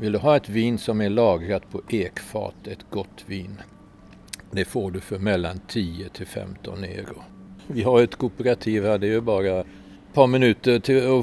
Vill 0.00 0.12
du 0.12 0.18
ha 0.18 0.36
ett 0.36 0.48
vin 0.48 0.78
som 0.78 1.00
är 1.00 1.10
lagrat 1.10 1.70
på 1.70 1.82
ekfat, 1.88 2.66
ett 2.66 2.86
gott 2.90 3.24
vin, 3.26 3.62
det 4.50 4.64
får 4.64 4.90
du 4.90 5.00
för 5.00 5.18
mellan 5.18 5.60
10 5.68 6.08
till 6.08 6.26
15 6.26 6.84
euro. 6.84 7.22
Vi 7.66 7.82
har 7.82 8.02
ett 8.02 8.16
kooperativ 8.16 8.84
här, 8.84 8.98
det 8.98 9.06
är 9.06 9.10
ju 9.10 9.20
bara 9.20 9.60
ett 9.60 9.66
par 10.12 10.26
minuter 10.26 10.78
till 10.78 11.22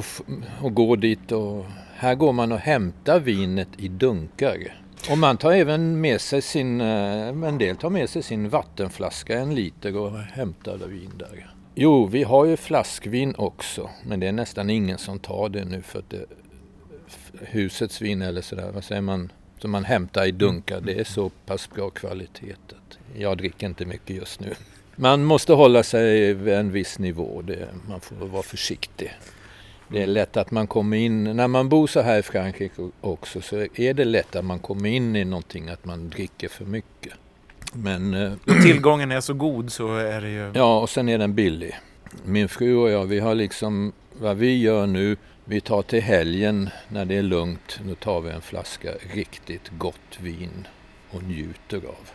att 0.63 0.75
gå 0.75 0.95
dit 0.95 1.31
och 1.31 1.65
här 1.95 2.15
går 2.15 2.33
man 2.33 2.51
och 2.51 2.59
hämtar 2.59 3.19
vinet 3.19 3.67
i 3.77 3.87
dunkar. 3.87 4.81
Och 5.11 5.17
man 5.17 5.37
tar 5.37 5.51
även 5.51 6.01
med 6.01 6.21
sig 6.21 6.41
sin, 6.41 6.81
eh, 6.81 7.27
en 7.27 7.57
del 7.57 7.75
tar 7.75 7.89
med 7.89 8.09
sig 8.09 8.23
sin 8.23 8.49
vattenflaska, 8.49 9.39
en 9.39 9.55
liter 9.55 9.97
och 9.97 10.11
hämtar 10.17 10.77
vin 10.77 11.11
där. 11.17 11.51
Jo, 11.75 12.05
vi 12.05 12.23
har 12.23 12.45
ju 12.45 12.57
flaskvin 12.57 13.35
också, 13.37 13.89
men 14.03 14.19
det 14.19 14.27
är 14.27 14.31
nästan 14.31 14.69
ingen 14.69 14.97
som 14.97 15.19
tar 15.19 15.49
det 15.49 15.65
nu 15.65 15.81
för 15.81 15.99
att 15.99 16.09
det, 16.09 16.25
husets 17.41 18.01
vin 18.01 18.21
eller 18.21 18.41
sådär, 18.41 18.71
vad 18.73 18.83
säger 18.83 19.01
man, 19.01 19.31
som 19.59 19.71
man 19.71 19.85
hämtar 19.85 20.25
i 20.25 20.31
dunkar, 20.31 20.81
det 20.81 20.99
är 20.99 21.03
så 21.03 21.29
pass 21.29 21.69
bra 21.69 21.89
kvalitet. 21.89 22.55
Jag 23.17 23.37
dricker 23.37 23.67
inte 23.67 23.85
mycket 23.85 24.15
just 24.15 24.39
nu. 24.39 24.53
Man 24.95 25.23
måste 25.23 25.53
hålla 25.53 25.83
sig 25.83 26.33
vid 26.33 26.53
en 26.53 26.71
viss 26.71 26.99
nivå. 26.99 27.41
Det, 27.41 27.67
man 27.87 28.01
får 28.01 28.15
vara 28.15 28.43
försiktig. 28.43 29.13
Det 29.87 30.03
är 30.03 30.07
lätt 30.07 30.37
att 30.37 30.51
man 30.51 30.67
kommer 30.67 30.97
in, 30.97 31.23
när 31.23 31.47
man 31.47 31.69
bor 31.69 31.87
så 31.87 32.01
här 32.01 32.19
i 32.19 32.23
Frankrike 32.23 32.89
också, 33.01 33.41
så 33.41 33.67
är 33.73 33.93
det 33.93 34.05
lätt 34.05 34.35
att 34.35 34.45
man 34.45 34.59
kommer 34.59 34.89
in 34.89 35.15
i 35.15 35.25
någonting, 35.25 35.69
att 35.69 35.85
man 35.85 36.09
dricker 36.09 36.47
för 36.47 36.65
mycket. 36.65 37.13
Men... 37.73 38.13
Eh, 38.13 38.31
tillgången 38.63 39.11
är 39.11 39.21
så 39.21 39.33
god 39.33 39.71
så 39.71 39.95
är 39.95 40.21
det 40.21 40.29
ju... 40.29 40.51
Ja, 40.53 40.79
och 40.79 40.89
sen 40.89 41.09
är 41.09 41.17
den 41.17 41.35
billig. 41.35 41.75
Min 42.25 42.49
fru 42.49 42.75
och 42.75 42.89
jag, 42.89 43.05
vi 43.05 43.19
har 43.19 43.35
liksom, 43.35 43.93
vad 44.13 44.37
vi 44.37 44.61
gör 44.61 44.87
nu, 44.87 45.17
vi 45.49 45.61
tar 45.61 45.81
till 45.81 46.01
helgen 46.01 46.69
när 46.89 47.05
det 47.05 47.15
är 47.15 47.23
lugnt, 47.23 47.79
nu 47.85 47.95
tar 47.95 48.21
vi 48.21 48.29
en 48.29 48.41
flaska 48.41 48.91
riktigt 49.13 49.69
gott 49.77 50.19
vin 50.19 50.67
och 51.11 51.23
njuter 51.23 51.77
av. 51.77 52.11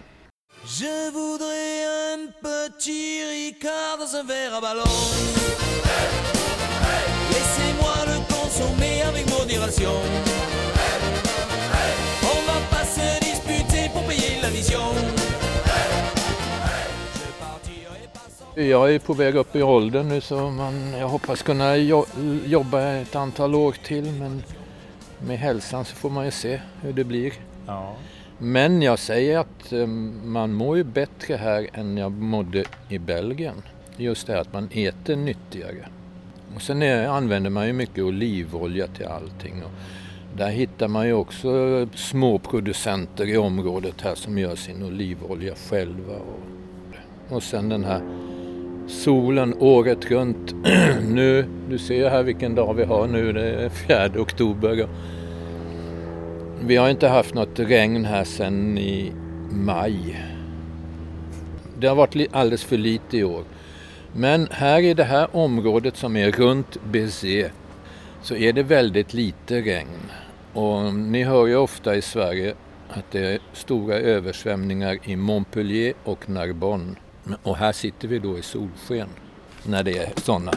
Je 0.64 1.10
voudrais 1.10 1.86
un 2.14 2.32
petit 2.42 3.24
Ricard 3.30 3.98
dans 3.98 4.14
un 4.14 4.26
verre 4.26 4.56
à 4.56 4.60
ballon. 4.60 4.84
Hey, 5.84 6.08
hey. 6.86 7.04
Laissez-moi 7.32 7.96
le 8.06 8.34
consommer 8.34 9.02
avec 9.02 9.26
modération. 9.38 10.71
Jag 18.54 18.94
är 18.94 18.98
på 18.98 19.12
väg 19.12 19.34
upp 19.34 19.56
i 19.56 19.62
åldern 19.62 20.08
nu 20.08 20.20
så 20.20 20.50
man, 20.50 20.92
jag 20.98 21.08
hoppas 21.08 21.42
kunna 21.42 21.76
jo 21.76 22.06
jobba 22.44 22.82
ett 22.82 23.16
antal 23.16 23.54
år 23.54 23.72
till 23.84 24.04
men 24.04 24.42
med 25.26 25.38
hälsan 25.38 25.84
så 25.84 25.96
får 25.96 26.10
man 26.10 26.24
ju 26.24 26.30
se 26.30 26.60
hur 26.82 26.92
det 26.92 27.04
blir. 27.04 27.32
Ja. 27.66 27.96
Men 28.38 28.82
jag 28.82 28.98
säger 28.98 29.38
att 29.38 29.72
um, 29.72 30.20
man 30.24 30.52
mår 30.52 30.76
ju 30.76 30.84
bättre 30.84 31.36
här 31.36 31.68
än 31.72 31.96
jag 31.96 32.12
mådde 32.12 32.64
i 32.88 32.98
Belgien. 32.98 33.62
Just 33.96 34.26
det 34.26 34.40
att 34.40 34.52
man 34.52 34.68
äter 34.72 35.16
nyttigare. 35.16 35.88
Och 36.54 36.62
sen 36.62 36.82
är, 36.82 37.08
använder 37.08 37.50
man 37.50 37.66
ju 37.66 37.72
mycket 37.72 38.04
olivolja 38.04 38.86
till 38.86 39.06
allting. 39.06 39.62
Och 39.62 39.70
där 40.36 40.50
hittar 40.50 40.88
man 40.88 41.06
ju 41.06 41.12
också 41.12 41.88
små 41.94 42.38
producenter 42.38 43.28
i 43.28 43.36
området 43.36 44.00
här 44.00 44.14
som 44.14 44.38
gör 44.38 44.56
sin 44.56 44.82
olivolja 44.82 45.54
själva. 45.54 46.14
Och, 46.14 47.36
och 47.36 47.42
sen 47.42 47.68
den 47.68 47.84
här 47.84 48.02
solen 48.86 49.54
året 49.58 50.10
runt. 50.10 50.54
nu, 51.08 51.44
du 51.68 51.78
ser 51.78 52.10
här 52.10 52.22
vilken 52.22 52.54
dag 52.54 52.74
vi 52.74 52.84
har 52.84 53.06
nu, 53.06 53.32
det 53.32 53.50
är 53.50 53.68
4 53.68 54.20
oktober. 54.22 54.88
Vi 56.60 56.76
har 56.76 56.90
inte 56.90 57.08
haft 57.08 57.34
något 57.34 57.58
regn 57.58 58.04
här 58.04 58.24
sedan 58.24 58.78
i 58.78 59.12
maj. 59.50 60.22
Det 61.78 61.86
har 61.86 61.94
varit 61.94 62.28
alldeles 62.32 62.64
för 62.64 62.78
lite 62.78 63.16
i 63.16 63.24
år. 63.24 63.44
Men 64.12 64.48
här 64.50 64.80
i 64.80 64.94
det 64.94 65.04
här 65.04 65.36
området 65.36 65.96
som 65.96 66.16
är 66.16 66.30
runt 66.30 66.76
BC 66.84 67.50
så 68.22 68.36
är 68.36 68.52
det 68.52 68.62
väldigt 68.62 69.14
lite 69.14 69.60
regn. 69.60 70.10
Och 70.52 70.94
ni 70.94 71.22
hör 71.22 71.46
ju 71.46 71.56
ofta 71.56 71.96
i 71.96 72.02
Sverige 72.02 72.54
att 72.88 73.10
det 73.10 73.26
är 73.26 73.38
stora 73.52 73.94
översvämningar 73.94 74.98
i 75.04 75.16
Montpellier 75.16 75.94
och 76.04 76.30
Narbonne. 76.30 76.94
Och 77.42 77.56
här 77.56 77.72
sitter 77.72 78.08
vi 78.08 78.18
då 78.18 78.38
i 78.38 78.42
solsken 78.42 79.08
när 79.62 79.82
det 79.82 79.98
är 79.98 80.12
sådana 80.16 80.52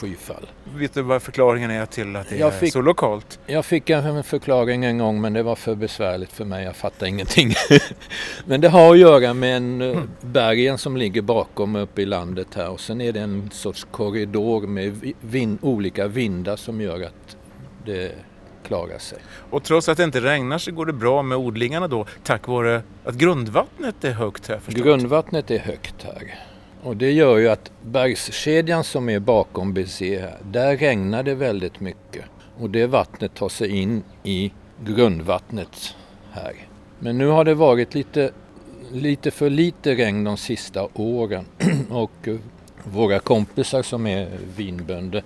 skyfall. 0.00 0.48
Vet 0.74 0.94
du 0.94 1.02
vad 1.02 1.22
förklaringen 1.22 1.70
är 1.70 1.86
till 1.86 2.16
att 2.16 2.28
det 2.28 2.36
jag 2.36 2.54
är 2.54 2.58
fick, 2.58 2.72
så 2.72 2.80
lokalt? 2.80 3.38
Jag 3.46 3.64
fick 3.64 3.90
en 3.90 4.24
förklaring 4.24 4.84
en 4.84 4.98
gång 4.98 5.20
men 5.20 5.32
det 5.32 5.42
var 5.42 5.56
för 5.56 5.74
besvärligt 5.74 6.32
för 6.32 6.44
mig. 6.44 6.64
Jag 6.64 6.76
fattade 6.76 7.08
ingenting. 7.08 7.52
men 8.44 8.60
det 8.60 8.68
har 8.68 8.92
att 8.92 8.98
göra 8.98 9.34
med 9.34 9.56
en 9.56 9.82
eh, 9.82 10.02
bergen 10.20 10.78
som 10.78 10.96
ligger 10.96 11.22
bakom 11.22 11.76
uppe 11.76 12.02
i 12.02 12.06
landet 12.06 12.54
här 12.54 12.68
och 12.68 12.80
sen 12.80 13.00
är 13.00 13.12
det 13.12 13.20
en 13.20 13.50
sorts 13.50 13.86
korridor 13.90 14.66
med 14.66 15.12
vind, 15.20 15.58
olika 15.62 16.06
vindar 16.08 16.56
som 16.56 16.80
gör 16.80 17.02
att 17.02 17.36
det 17.84 18.12
klarar 18.64 18.98
sig. 18.98 19.18
Och 19.50 19.64
trots 19.64 19.88
att 19.88 19.96
det 19.96 20.04
inte 20.04 20.20
regnar 20.20 20.58
så 20.58 20.72
går 20.72 20.86
det 20.86 20.92
bra 20.92 21.22
med 21.22 21.38
odlingarna 21.38 21.88
då 21.88 22.06
tack 22.22 22.48
vare 22.48 22.82
att 23.04 23.14
grundvattnet 23.14 24.04
är 24.04 24.12
högt 24.12 24.48
här? 24.48 24.58
Förstått. 24.58 24.84
Grundvattnet 24.84 25.50
är 25.50 25.58
högt 25.58 26.02
här. 26.02 26.34
Och 26.82 26.96
det 26.96 27.10
gör 27.10 27.36
ju 27.36 27.48
att 27.48 27.70
bergskedjan 27.82 28.84
som 28.84 29.08
är 29.08 29.18
bakom 29.18 29.72
BC 29.72 30.18
här, 30.20 30.36
där 30.42 30.76
regnar 30.76 31.22
det 31.22 31.34
väldigt 31.34 31.80
mycket. 31.80 32.24
Och 32.58 32.70
det 32.70 32.86
vattnet 32.86 33.34
tar 33.34 33.48
sig 33.48 33.68
in 33.68 34.02
i 34.22 34.52
grundvattnet 34.84 35.94
här. 36.30 36.52
Men 36.98 37.18
nu 37.18 37.26
har 37.26 37.44
det 37.44 37.54
varit 37.54 37.94
lite, 37.94 38.30
lite 38.92 39.30
för 39.30 39.50
lite 39.50 39.94
regn 39.94 40.24
de 40.24 40.36
sista 40.36 40.88
åren. 40.94 41.44
och 41.90 42.28
våra 42.84 43.18
kompisar 43.18 43.82
som 43.82 44.06
är 44.06 44.28
vinbönder 44.56 45.22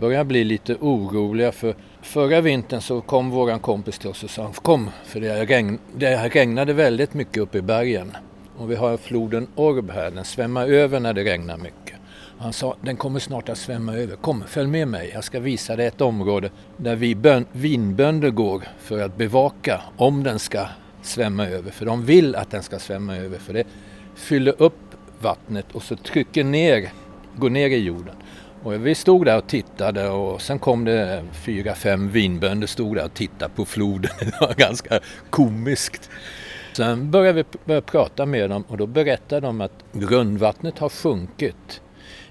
börjar 0.00 0.24
bli 0.24 0.44
lite 0.44 0.76
oroliga 0.80 1.52
för 1.52 1.74
förra 2.06 2.40
vintern 2.40 2.80
så 2.80 3.00
kom 3.00 3.30
våran 3.30 3.60
kompis 3.60 3.98
till 3.98 4.08
oss 4.08 4.24
och 4.24 4.30
sa 4.30 4.52
kom 4.52 4.90
för 5.04 5.20
det, 5.20 5.44
regn, 5.44 5.78
det 5.96 6.28
regnade 6.28 6.72
väldigt 6.72 7.14
mycket 7.14 7.36
uppe 7.36 7.58
i 7.58 7.62
bergen. 7.62 8.16
Och 8.56 8.70
vi 8.70 8.74
har 8.74 8.96
floden 8.96 9.46
Orb 9.54 9.90
här, 9.90 10.10
den 10.10 10.24
svämmar 10.24 10.66
över 10.66 11.00
när 11.00 11.12
det 11.12 11.24
regnar 11.24 11.56
mycket. 11.56 11.96
Han 12.38 12.52
sa, 12.52 12.76
den 12.80 12.96
kommer 12.96 13.20
snart 13.20 13.48
att 13.48 13.58
svämma 13.58 13.94
över. 13.94 14.16
Kom, 14.16 14.44
följ 14.46 14.68
med 14.68 14.88
mig. 14.88 15.10
Jag 15.14 15.24
ska 15.24 15.40
visa 15.40 15.76
dig 15.76 15.86
ett 15.86 16.00
område 16.00 16.50
där 16.76 16.96
vi 16.96 17.14
bön, 17.14 17.46
vinbönder 17.52 18.30
går 18.30 18.62
för 18.78 19.02
att 19.02 19.16
bevaka 19.16 19.82
om 19.96 20.22
den 20.22 20.38
ska 20.38 20.66
svämma 21.02 21.46
över. 21.46 21.70
För 21.70 21.86
de 21.86 22.04
vill 22.04 22.34
att 22.34 22.50
den 22.50 22.62
ska 22.62 22.78
svämma 22.78 23.16
över. 23.16 23.38
För 23.38 23.54
det 23.54 23.64
fyller 24.14 24.62
upp 24.62 24.80
vattnet 25.20 25.66
och 25.72 25.82
så 25.82 25.96
trycker 25.96 26.44
ner, 26.44 26.90
går 27.36 27.50
ner 27.50 27.70
i 27.70 27.78
jorden. 27.78 28.14
Och 28.66 28.86
vi 28.86 28.94
stod 28.94 29.24
där 29.24 29.38
och 29.38 29.46
tittade 29.46 30.08
och 30.08 30.42
sen 30.42 30.58
kom 30.58 30.84
det 30.84 31.24
fyra, 31.32 31.74
fem 31.74 32.10
vinbönder 32.10 32.66
stod 32.66 32.96
där 32.96 33.04
och 33.04 33.14
tittade 33.14 33.54
på 33.54 33.64
floden. 33.64 34.10
Det 34.20 34.40
var 34.40 34.54
ganska 34.54 35.00
komiskt. 35.30 36.10
Sen 36.76 37.10
började 37.10 37.42
vi 37.42 37.58
börja 37.64 37.80
prata 37.80 38.26
med 38.26 38.50
dem 38.50 38.64
och 38.68 38.76
då 38.76 38.86
berättade 38.86 39.46
de 39.46 39.60
att 39.60 39.84
grundvattnet 39.92 40.78
har 40.78 40.88
sjunkit 40.88 41.80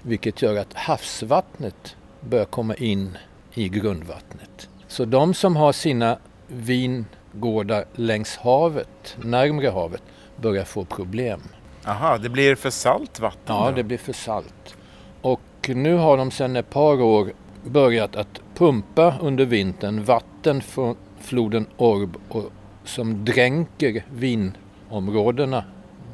vilket 0.02 0.42
gör 0.42 0.56
att 0.56 0.74
havsvattnet 0.74 1.96
börjar 2.20 2.44
komma 2.44 2.74
in 2.74 3.18
i 3.54 3.68
grundvattnet. 3.68 4.68
Så 4.88 5.04
de 5.04 5.34
som 5.34 5.56
har 5.56 5.72
sina 5.72 6.18
vingårdar 6.46 7.84
längs 7.94 8.36
havet, 8.36 9.16
närmre 9.22 9.68
havet, 9.68 10.02
börjar 10.36 10.64
få 10.64 10.84
problem. 10.84 11.40
Aha, 11.84 12.18
det 12.18 12.28
blir 12.28 12.54
för 12.54 12.70
salt 12.70 13.20
vatten? 13.20 13.56
Ja, 13.56 13.70
då? 13.70 13.76
det 13.76 13.82
blir 13.82 13.98
för 13.98 14.12
salt. 14.12 14.76
Och 15.20 15.40
nu 15.74 15.94
har 15.94 16.16
de 16.16 16.30
sedan 16.30 16.56
ett 16.56 16.70
par 16.70 17.02
år 17.02 17.32
börjat 17.64 18.16
att 18.16 18.40
pumpa 18.54 19.14
under 19.20 19.44
vintern 19.44 20.04
vatten 20.04 20.62
från 20.62 20.96
floden 21.20 21.66
Orb 21.76 22.16
och 22.28 22.44
som 22.84 23.24
dränker 23.24 24.04
vinområdena 24.12 25.64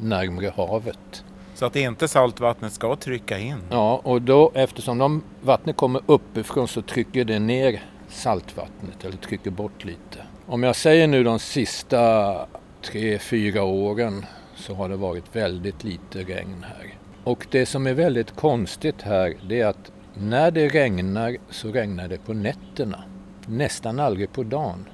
närmre 0.01 0.53
havet. 0.57 1.25
Så 1.55 1.67
att 1.67 1.77
inte 1.77 2.09
saltvattnet 2.09 2.73
ska 2.73 2.97
trycka 2.97 3.39
in? 3.39 3.59
Ja, 3.71 4.01
och 4.05 4.23
då 4.23 4.53
eftersom 4.55 4.99
de, 4.99 5.23
vattnet 5.43 5.77
kommer 5.77 6.03
uppifrån 6.07 6.69
så 6.69 6.83
trycker 6.83 7.25
det 7.25 7.39
ner 7.39 7.83
saltvattnet 8.09 9.05
eller 9.05 9.17
trycker 9.17 9.51
bort 9.51 9.85
lite. 9.85 10.19
Om 10.47 10.63
jag 10.63 10.77
säger 10.77 11.07
nu 11.07 11.25
de 11.25 11.39
sista 11.39 12.35
tre, 12.83 13.19
fyra 13.19 13.63
åren 13.63 14.27
så 14.57 14.75
har 14.75 14.89
det 14.89 14.97
varit 14.97 15.37
väldigt 15.37 15.85
lite 15.85 16.19
regn 16.19 16.67
här. 16.69 17.02
Och 17.25 17.47
det 17.51 17.67
som 17.67 17.87
är 17.87 17.95
väldigt 17.95 18.37
konstigt 18.37 19.03
här 19.03 19.35
det 19.49 19.61
är 19.61 19.67
att 19.67 19.93
när 20.15 20.51
det 20.51 20.69
regnar 20.69 21.37
så 21.51 21.73
regnar 21.73 22.09
det 22.09 22.19
på 22.19 22.33
nätterna. 22.33 23.05
Nästan 23.47 24.01
aldrig 24.01 24.33
på 24.33 24.43
dagen. 24.43 24.89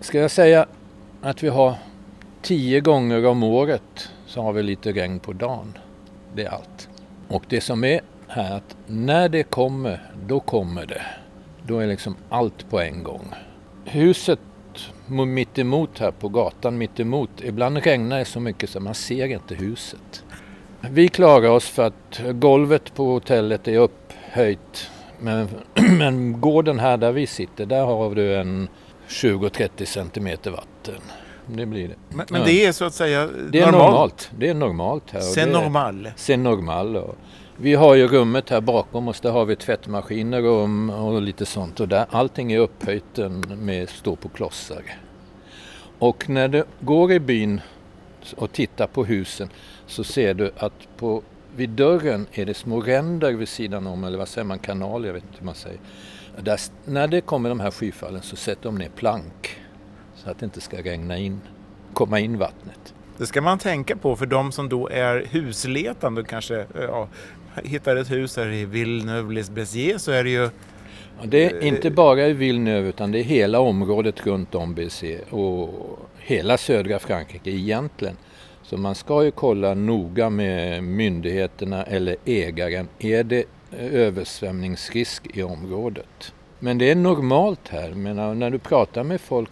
Ska 0.00 0.18
jag 0.18 0.30
säga 0.30 0.66
att 1.22 1.42
vi 1.42 1.48
har 1.48 1.74
tio 2.42 2.80
gånger 2.80 3.26
om 3.26 3.42
året 3.42 4.10
så 4.26 4.42
har 4.42 4.52
vi 4.52 4.62
lite 4.62 4.92
regn 4.92 5.18
på 5.18 5.32
dagen. 5.32 5.78
Det 6.34 6.44
är 6.44 6.50
allt. 6.50 6.88
Och 7.28 7.44
det 7.48 7.60
som 7.60 7.84
är 7.84 8.00
här 8.28 8.56
att 8.56 8.76
när 8.86 9.28
det 9.28 9.42
kommer, 9.42 10.10
då 10.26 10.40
kommer 10.40 10.86
det. 10.86 11.02
Då 11.66 11.78
är 11.78 11.86
liksom 11.86 12.16
allt 12.28 12.70
på 12.70 12.80
en 12.80 13.02
gång. 13.02 13.34
Huset 13.84 14.38
mitt 15.06 15.58
emot 15.58 15.98
här 15.98 16.10
på 16.10 16.28
gatan 16.28 16.78
mitt 16.78 17.00
emot, 17.00 17.30
ibland 17.42 17.78
regnar 17.78 18.18
det 18.18 18.24
så 18.24 18.40
mycket 18.40 18.70
så 18.70 18.80
man 18.80 18.94
ser 18.94 19.26
inte 19.26 19.54
huset. 19.54 20.24
Vi 20.90 21.08
klarar 21.08 21.48
oss 21.48 21.68
för 21.68 21.82
att 21.82 22.20
golvet 22.32 22.94
på 22.94 23.04
hotellet 23.04 23.68
är 23.68 23.78
upphöjt. 23.78 24.90
Men, 25.18 25.48
men 25.98 26.40
gården 26.40 26.78
här 26.78 26.96
där 26.96 27.12
vi 27.12 27.26
sitter, 27.26 27.66
där 27.66 27.84
har 27.84 28.14
du 28.14 28.36
en 28.36 28.68
20-30 29.08 29.84
centimeter 29.84 30.50
vatten. 30.50 31.00
Det 31.46 31.66
blir 31.66 31.88
det. 31.88 31.94
Men, 32.08 32.26
men 32.30 32.40
ja. 32.40 32.46
det 32.46 32.66
är 32.66 32.72
så 32.72 32.84
att 32.84 32.94
säga 32.94 33.28
det 33.50 33.60
är 33.60 33.66
normalt? 33.66 33.90
normalt. 33.90 34.30
Det 34.38 34.48
är 34.48 34.54
normalt 34.54 35.10
här. 35.10 35.20
Sen 35.20 35.48
normal? 35.48 36.10
Sen 36.16 36.42
normal. 36.42 36.96
Och 36.96 37.16
vi 37.56 37.74
har 37.74 37.94
ju 37.94 38.08
rummet 38.08 38.50
här 38.50 38.60
bakom 38.60 39.08
oss, 39.08 39.20
där 39.20 39.30
har 39.30 39.44
vi 39.44 39.56
tvättmaskiner 39.56 40.44
och, 40.44 40.68
och 41.04 41.22
lite 41.22 41.46
sånt. 41.46 41.80
Och 41.80 41.88
där, 41.88 42.06
allting 42.10 42.52
är 42.52 42.58
upphöjt 42.58 43.18
med 43.56 43.88
stå 43.88 44.16
på 44.16 44.28
klossar. 44.28 44.82
Och 45.98 46.28
när 46.28 46.48
du 46.48 46.64
går 46.80 47.12
i 47.12 47.20
byn 47.20 47.60
och 48.36 48.52
tittar 48.52 48.86
på 48.86 49.04
husen 49.04 49.48
så 49.92 50.04
ser 50.04 50.34
du 50.34 50.50
att 50.56 50.88
på, 50.96 51.22
vid 51.56 51.70
dörren 51.70 52.26
är 52.32 52.46
det 52.46 52.54
små 52.54 52.80
ränder 52.80 53.32
vid 53.32 53.48
sidan 53.48 53.86
om, 53.86 54.04
eller 54.04 54.18
vad 54.18 54.28
säger 54.28 54.44
man, 54.44 54.58
kanaler, 54.58 55.06
jag 55.06 55.14
vet 55.14 55.22
inte 55.22 55.38
hur 55.38 55.46
man 55.46 55.54
säger. 55.54 55.78
Där, 56.40 56.60
när 56.84 57.08
det 57.08 57.20
kommer 57.20 57.48
de 57.48 57.60
här 57.60 57.70
skyfallen 57.70 58.22
så 58.22 58.36
sätter 58.36 58.62
de 58.62 58.74
ner 58.74 58.88
plank 58.88 59.56
så 60.14 60.30
att 60.30 60.38
det 60.38 60.44
inte 60.44 60.60
ska 60.60 60.76
regna 60.76 61.18
in, 61.18 61.40
komma 61.92 62.20
in 62.20 62.38
vattnet. 62.38 62.94
Det 63.18 63.26
ska 63.26 63.40
man 63.40 63.58
tänka 63.58 63.96
på 63.96 64.16
för 64.16 64.26
de 64.26 64.52
som 64.52 64.68
då 64.68 64.88
är 64.88 65.26
husletande 65.30 66.20
och 66.20 66.26
kanske 66.26 66.66
ja, 66.74 67.08
hittar 67.62 67.96
ett 67.96 68.10
hus 68.10 68.36
här 68.36 68.48
i 68.50 68.64
Villeneuve-les-Béziers 68.64 69.98
så 69.98 70.12
är 70.12 70.24
det 70.24 70.30
ju 70.30 70.50
Ja, 71.20 71.26
det 71.26 71.44
är 71.44 71.62
inte 71.62 71.90
bara 71.90 72.26
i 72.26 72.32
Villeneuve 72.32 72.88
utan 72.88 73.12
det 73.12 73.18
är 73.18 73.22
hela 73.22 73.60
området 73.60 74.26
runt 74.26 74.54
om 74.54 74.74
BC 74.74 75.18
och 75.30 75.98
hela 76.18 76.58
södra 76.58 76.98
Frankrike 76.98 77.50
egentligen. 77.50 78.16
Så 78.72 78.78
man 78.78 78.94
ska 78.94 79.24
ju 79.24 79.30
kolla 79.30 79.74
noga 79.74 80.30
med 80.30 80.84
myndigheterna 80.84 81.82
eller 81.82 82.16
ägaren. 82.24 82.88
Är 82.98 83.24
det 83.24 83.44
översvämningsrisk 83.78 85.22
i 85.34 85.42
området? 85.42 86.32
Men 86.58 86.78
det 86.78 86.90
är 86.90 86.94
normalt 86.94 87.68
här. 87.68 87.90
Men 87.90 88.38
när 88.38 88.50
du 88.50 88.58
pratar 88.58 89.04
med 89.04 89.20
folk, 89.20 89.50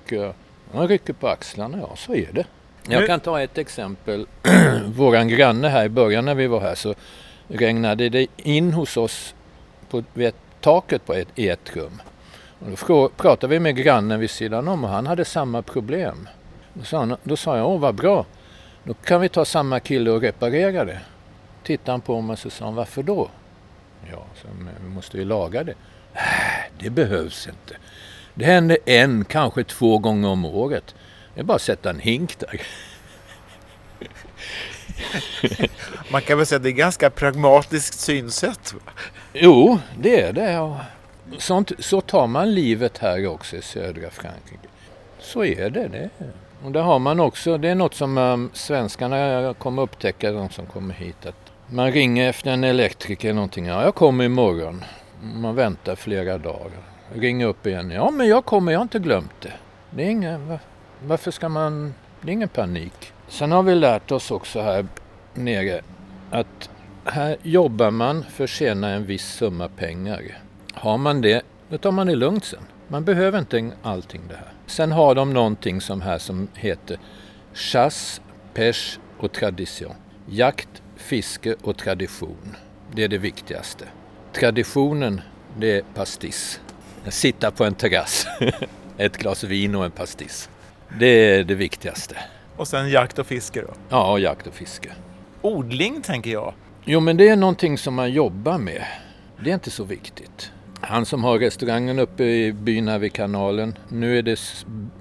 de 0.73 0.89
rycker 0.89 1.13
på 1.13 1.29
axlarna, 1.29 1.79
ja 1.79 1.97
så 1.97 2.15
är 2.15 2.29
det. 2.33 2.45
Jag 2.89 3.07
kan 3.07 3.21
ta 3.21 3.41
ett 3.41 3.59
exempel. 3.59 4.27
Våran 4.97 5.29
granne 5.29 5.69
här 5.69 5.85
i 5.85 5.89
början 5.89 6.25
när 6.25 6.35
vi 6.35 6.47
var 6.47 6.61
här 6.61 6.75
så 6.75 6.95
regnade 7.49 8.09
det 8.09 8.27
in 8.37 8.73
hos 8.73 8.97
oss 8.97 9.35
på, 9.91 10.03
vid 10.15 10.33
taket 10.61 11.07
på 11.07 11.13
ett, 11.13 11.29
i 11.35 11.49
ett 11.49 11.77
rum. 11.77 12.03
Och 12.59 12.67
då 12.87 13.09
pratade 13.09 13.51
vi 13.51 13.61
med 13.61 13.77
grannen 13.77 14.21
vid 14.21 14.31
sidan 14.31 14.69
om 14.69 14.85
och 14.85 14.91
han 14.91 15.07
hade 15.07 15.25
samma 15.25 15.63
problem. 15.63 16.29
Då 16.75 16.85
sa, 16.85 16.99
han, 16.99 17.17
då 17.23 17.37
sa 17.37 17.57
jag, 17.57 17.69
åh 17.69 17.81
vad 17.81 17.95
bra, 17.95 18.27
då 18.90 18.94
kan 18.94 19.20
vi 19.20 19.29
ta 19.29 19.44
samma 19.44 19.81
kille 19.81 20.11
och 20.11 20.20
reparera 20.20 20.85
det. 20.85 21.00
Tittade 21.62 21.90
han 21.90 22.00
på 22.00 22.20
mig 22.20 22.33
och 22.33 22.38
så 22.38 22.50
sa 22.50 22.64
han, 22.64 22.74
varför 22.74 23.03
då? 23.03 23.31
Ja, 24.11 24.24
så, 24.42 24.48
vi 24.83 24.88
måste 24.88 25.18
ju 25.18 25.24
laga 25.24 25.64
det. 25.64 25.74
Äh, 26.14 26.20
det 26.79 26.90
behövs 26.90 27.46
inte. 27.46 27.76
Det 28.35 28.44
händer 28.44 28.79
en, 28.87 29.24
kanske 29.24 29.64
två 29.64 29.98
gånger 29.98 30.29
om 30.29 30.44
året. 30.44 30.94
Det 31.35 31.40
är 31.40 31.44
bara 31.44 31.55
att 31.55 31.62
sätta 31.62 31.90
en 31.90 32.00
hink 32.00 32.38
där. 32.38 32.61
Man 36.12 36.22
kan 36.22 36.37
väl 36.38 36.46
säga 36.46 36.57
att 36.57 36.62
det 36.62 36.68
är 36.68 36.72
ganska 36.72 37.11
pragmatiskt 37.11 37.98
synsätt? 37.98 38.72
Va? 38.72 38.92
Jo, 39.33 39.79
det 39.98 40.20
är 40.20 40.33
det. 40.33 40.76
Sånt, 41.38 41.72
så 41.79 42.00
tar 42.00 42.26
man 42.26 42.55
livet 42.55 42.98
här 42.98 43.26
också 43.26 43.57
i 43.57 43.62
södra 43.62 44.11
Frankrike. 44.11 44.68
Så 45.18 45.44
är 45.44 45.70
det. 45.70 45.88
det. 45.88 46.11
Och 46.64 46.73
där 46.73 46.83
har 46.83 46.99
man 46.99 47.20
också, 47.20 47.59
det 47.59 47.68
är 47.68 47.75
något 47.75 47.94
som 47.94 48.18
um, 48.18 48.51
svenskarna 48.53 49.55
kommer 49.55 49.83
upptäcka, 49.83 50.33
de 50.33 50.49
som 50.49 50.66
kommer 50.66 50.94
hit. 50.94 51.27
Att 51.27 51.53
man 51.66 51.92
ringer 51.92 52.29
efter 52.29 52.51
en 52.51 52.64
elektriker 52.64 53.29
eller 53.29 53.35
någonting. 53.35 53.66
Ja, 53.66 53.83
jag 53.83 53.94
kommer 53.94 54.25
imorgon. 54.25 54.85
Man 55.35 55.55
väntar 55.55 55.96
flera 55.96 56.38
dagar. 56.38 56.70
Ringer 57.14 57.46
upp 57.46 57.66
igen. 57.66 57.90
Ja, 57.90 58.11
men 58.11 58.29
jag 58.29 58.44
kommer, 58.44 58.73
jag 58.73 58.79
har 58.79 58.83
inte 58.83 58.99
glömt 58.99 59.40
det. 59.40 59.53
Det 59.90 60.03
är 60.03 60.11
ingen, 60.11 60.59
varför 61.03 61.31
ska 61.31 61.49
man, 61.49 61.94
det 62.20 62.31
är 62.31 62.33
ingen 62.33 62.49
panik. 62.49 63.12
Sen 63.29 63.53
har 63.53 63.62
vi 63.62 63.75
lärt 63.75 64.11
oss 64.11 64.31
också 64.31 64.61
här 64.61 64.87
nere 65.35 65.81
att 66.31 66.70
här 67.05 67.37
jobbar 67.42 67.90
man 67.90 68.25
för 68.25 68.44
att 68.44 68.51
tjäna 68.51 68.88
en 68.88 69.05
viss 69.05 69.35
summa 69.35 69.68
pengar. 69.68 70.23
Har 70.75 70.99
man 70.99 71.20
det, 71.20 71.42
då 71.68 71.79
tar 71.79 71.92
man 71.92 72.07
det 72.07 72.14
lugnt 72.14 72.44
sen. 72.44 72.62
Man 72.88 73.05
behöver 73.05 73.38
inte 73.38 73.70
allting 73.83 74.23
det 74.29 74.35
här. 74.35 74.53
Sen 74.71 74.93
har 74.93 75.15
de 75.15 75.33
någonting 75.33 75.81
som 75.81 76.01
här 76.01 76.19
som 76.19 76.49
heter 76.55 76.99
chasse, 77.55 78.21
pêche 78.55 78.99
och 79.19 79.33
tradition. 79.33 79.95
Jakt, 80.27 80.83
fiske 80.97 81.55
och 81.63 81.79
tradition. 81.79 82.57
Det 82.95 83.05
är 83.05 83.09
det 83.09 83.19
viktigaste. 83.19 83.85
Traditionen, 84.33 85.21
det 85.59 85.77
är 85.77 85.83
pastis. 85.95 86.61
Sitta 87.09 87.51
på 87.51 87.65
en 87.65 87.75
terrass, 87.75 88.27
ett 88.97 89.17
glas 89.17 89.45
vin 89.45 89.75
och 89.75 89.85
en 89.85 89.91
pastis. 89.91 90.49
Det 90.99 91.07
är 91.07 91.45
det 91.45 91.55
viktigaste. 91.55 92.17
Och 92.57 92.69
sen 92.69 92.91
jakt 92.91 93.19
och 93.19 93.27
fiske 93.27 93.61
då? 93.61 93.75
Ja, 93.89 94.19
jakt 94.19 94.47
och 94.47 94.55
fiske. 94.55 94.93
Odling 95.43 96.03
tänker 96.03 96.31
jag. 96.31 96.55
Jo, 96.85 97.01
men 97.01 97.17
det 97.17 97.29
är 97.29 97.37
någonting 97.37 97.79
som 97.79 97.95
man 97.95 98.13
jobbar 98.13 98.59
med. 98.59 98.85
Det 99.45 99.51
är 99.51 99.55
inte 99.55 99.71
så 99.71 99.85
viktigt. 99.85 100.53
Han 100.81 101.07
som 101.07 101.25
har 101.25 101.38
restaurangen 101.38 101.99
uppe 101.99 102.25
i 102.25 102.53
byn 102.53 102.88
här 102.88 102.99
vid 102.99 103.12
kanalen, 103.12 103.79
nu 103.88 104.19
är 104.19 104.23
det 104.23 104.40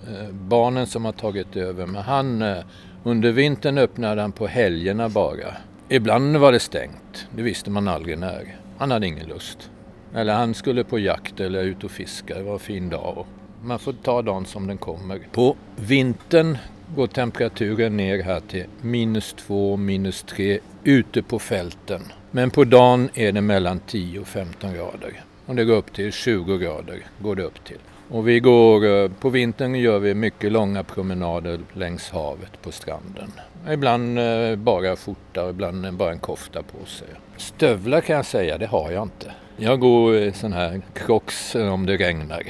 eh, 0.08 0.30
barnen 0.32 0.88
som 0.88 1.06
har 1.06 1.12
tagit 1.12 1.56
över. 1.56 1.86
Men 1.86 2.04
han, 2.04 2.42
eh, 2.42 2.58
under 3.04 3.32
vintern 3.32 3.78
öppnade 3.78 4.22
han 4.22 4.32
på 4.32 4.48
helgerna 4.48 5.10
bara. 5.10 5.54
Ibland 5.90 6.38
var 6.38 6.52
det 6.52 6.60
stängt, 6.60 7.28
det 7.36 7.42
visste 7.42 7.70
man 7.70 7.88
aldrig 7.88 8.18
när. 8.20 8.58
Han 8.78 8.92
hade 8.92 9.08
ingen 9.08 9.28
lust. 9.28 9.72
Eller 10.16 10.34
han 10.34 10.54
skulle 10.54 10.84
på 10.84 11.00
jakt 11.00 11.40
eller 11.40 11.64
ut 11.64 11.84
och 11.84 11.92
fiska, 11.92 12.36
det 12.36 12.44
var 12.44 12.54
en 12.54 12.60
fin 12.60 12.90
dag. 12.90 13.26
Man 13.64 13.80
får 13.80 13.94
ta 13.94 14.22
dagen 14.22 14.46
som 14.46 14.68
den 14.68 14.78
kommer. 14.78 15.20
På 15.32 15.56
vintern 15.76 16.58
går 16.96 17.08
temperaturen 17.08 17.98
ner 17.98 18.24
här 18.24 18.40
till 18.40 18.66
minus 18.82 19.34
två, 19.34 19.78
minus 19.78 20.24
tre 20.24 20.60
ute 20.84 21.24
på 21.24 21.40
fälten. 21.40 22.02
Men 22.32 22.52
på 22.52 22.64
dagen 22.64 23.10
är 23.14 23.32
det 23.32 23.42
mellan 23.42 23.80
10 23.80 24.20
och 24.20 24.28
15 24.28 24.74
grader. 24.74 25.24
Och 25.50 25.56
det 25.56 25.66
går 25.66 25.76
upp 25.76 25.94
till 25.94 26.12
20 26.12 26.58
grader. 26.58 27.06
går 27.20 27.36
det 27.36 27.44
upp 27.44 27.64
till. 27.64 27.78
Och 28.10 28.28
vi 28.28 28.40
går, 28.40 28.86
eh, 28.86 29.12
på 29.20 29.30
vintern 29.30 29.76
gör 29.76 30.00
vi 30.00 30.14
mycket 30.14 30.52
långa 30.52 30.84
promenader 30.84 31.60
längs 31.74 32.10
havet 32.10 32.62
på 32.62 32.72
stranden. 32.72 33.32
Ibland 33.70 34.20
eh, 34.20 34.56
bara 34.56 34.96
skjorta 34.96 35.44
och 35.44 35.50
ibland 35.50 35.94
bara 35.94 36.12
en 36.12 36.20
kofta 36.20 36.64
på 36.64 36.86
sig. 36.86 37.08
Stövlar 37.38 38.02
kan 38.02 38.16
jag 38.16 38.26
säga, 38.26 38.58
det 38.58 38.66
har 38.66 38.92
jag 38.92 39.04
inte. 39.04 39.32
Jag 39.58 39.80
går 39.80 40.16
i 40.16 40.32
sån 40.32 40.54
här 40.54 40.82
crocs 40.94 41.56
eh, 41.56 41.74
om 41.74 41.86
det 41.86 41.98
regnar. 41.98 42.44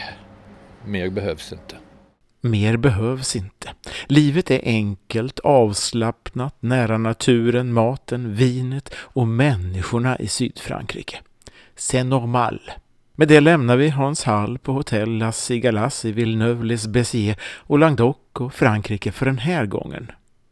Mer 0.85 1.09
behövs 1.09 1.53
inte. 1.53 1.75
Mer 2.41 2.77
behövs 2.77 3.35
inte. 3.35 3.69
Livet 4.07 4.51
är 4.51 4.61
enkelt, 4.63 5.39
avslappnat, 5.39 6.55
nära 6.59 6.97
naturen, 6.97 7.73
maten, 7.73 8.35
vinet 8.35 8.93
och 8.95 9.27
människorna 9.27 10.17
i 10.17 10.27
Sydfrankrike. 10.27 11.17
C'est 11.77 12.03
normal. 12.03 12.59
Med 13.19 13.27
det 13.27 13.39
lämnar 13.39 13.77
vi 13.77 13.89
Hans 13.89 14.23
Hall 14.23 14.57
på 14.57 14.71
hotell 14.71 15.17
La 15.17 15.31
Cigalas 15.31 16.05
i 16.05 16.11
Villeneuve-les-Bessiers 16.11 17.37
och 17.41 17.79
Languedoc 17.79 18.17
och 18.33 18.53
Frankrike 18.53 19.11
för 19.11 19.25
den 19.25 19.37
här 19.37 19.65
gången. 19.65 20.11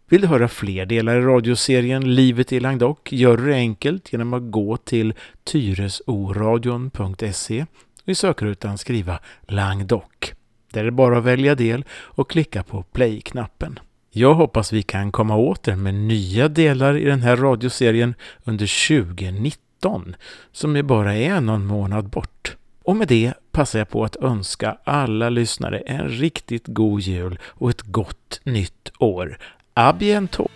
Vill 0.10 0.22
du 0.22 0.28
höra 0.28 0.48
fler 0.48 0.86
delar 0.86 1.16
i 1.16 1.22
radioserien 1.22 2.16
Livet 2.16 2.54
i 2.54 2.60
Languedoc 2.60 2.98
gör 3.10 3.38
du 3.38 3.46
det 3.46 3.56
enkelt 3.56 4.14
genom 4.14 4.34
att 4.34 4.52
gå 4.52 4.78
till 4.78 5.14
tyresoradion.se 5.44 7.66
och 8.04 8.10
i 8.10 8.16
sökrutan 8.16 8.78
skriva 8.78 9.20
Languedoc. 9.48 10.34
Där 10.74 10.82
är 10.82 10.86
det 10.86 10.92
bara 10.92 11.18
att 11.18 11.24
välja 11.24 11.56
del 11.56 11.86
och 11.92 12.30
klicka 12.30 12.64
på 12.64 12.84
play-knappen. 12.84 13.80
Jag 14.12 14.34
hoppas 14.34 14.74
vi 14.74 14.82
kan 14.82 15.12
komma 15.12 15.36
åter 15.36 15.76
med 15.76 15.94
nya 15.94 16.48
delar 16.48 16.98
i 16.98 17.06
den 17.06 17.22
här 17.22 17.38
radioserien 17.38 18.16
under 18.44 18.98
2019, 19.08 19.67
19 19.78 20.16
som 20.52 20.76
ju 20.76 20.84
bara 20.84 21.16
är 21.16 21.42
någon 21.42 21.66
månad 21.66 22.10
bort. 22.10 22.58
Och 22.84 22.96
med 22.96 23.08
det 23.08 23.34
passar 23.52 23.80
jag 23.80 23.90
på 23.90 24.04
att 24.04 24.16
önska 24.16 24.78
alla 24.84 25.30
lyssnare 25.30 25.80
en 25.80 26.10
riktigt 26.10 26.68
god 26.68 27.02
jul 27.02 27.40
och 27.44 27.70
ett 27.70 27.82
gott 27.82 28.42
nytt 28.44 28.92
år. 29.00 29.38
A 29.74 29.94
bientôt! 30.00 30.52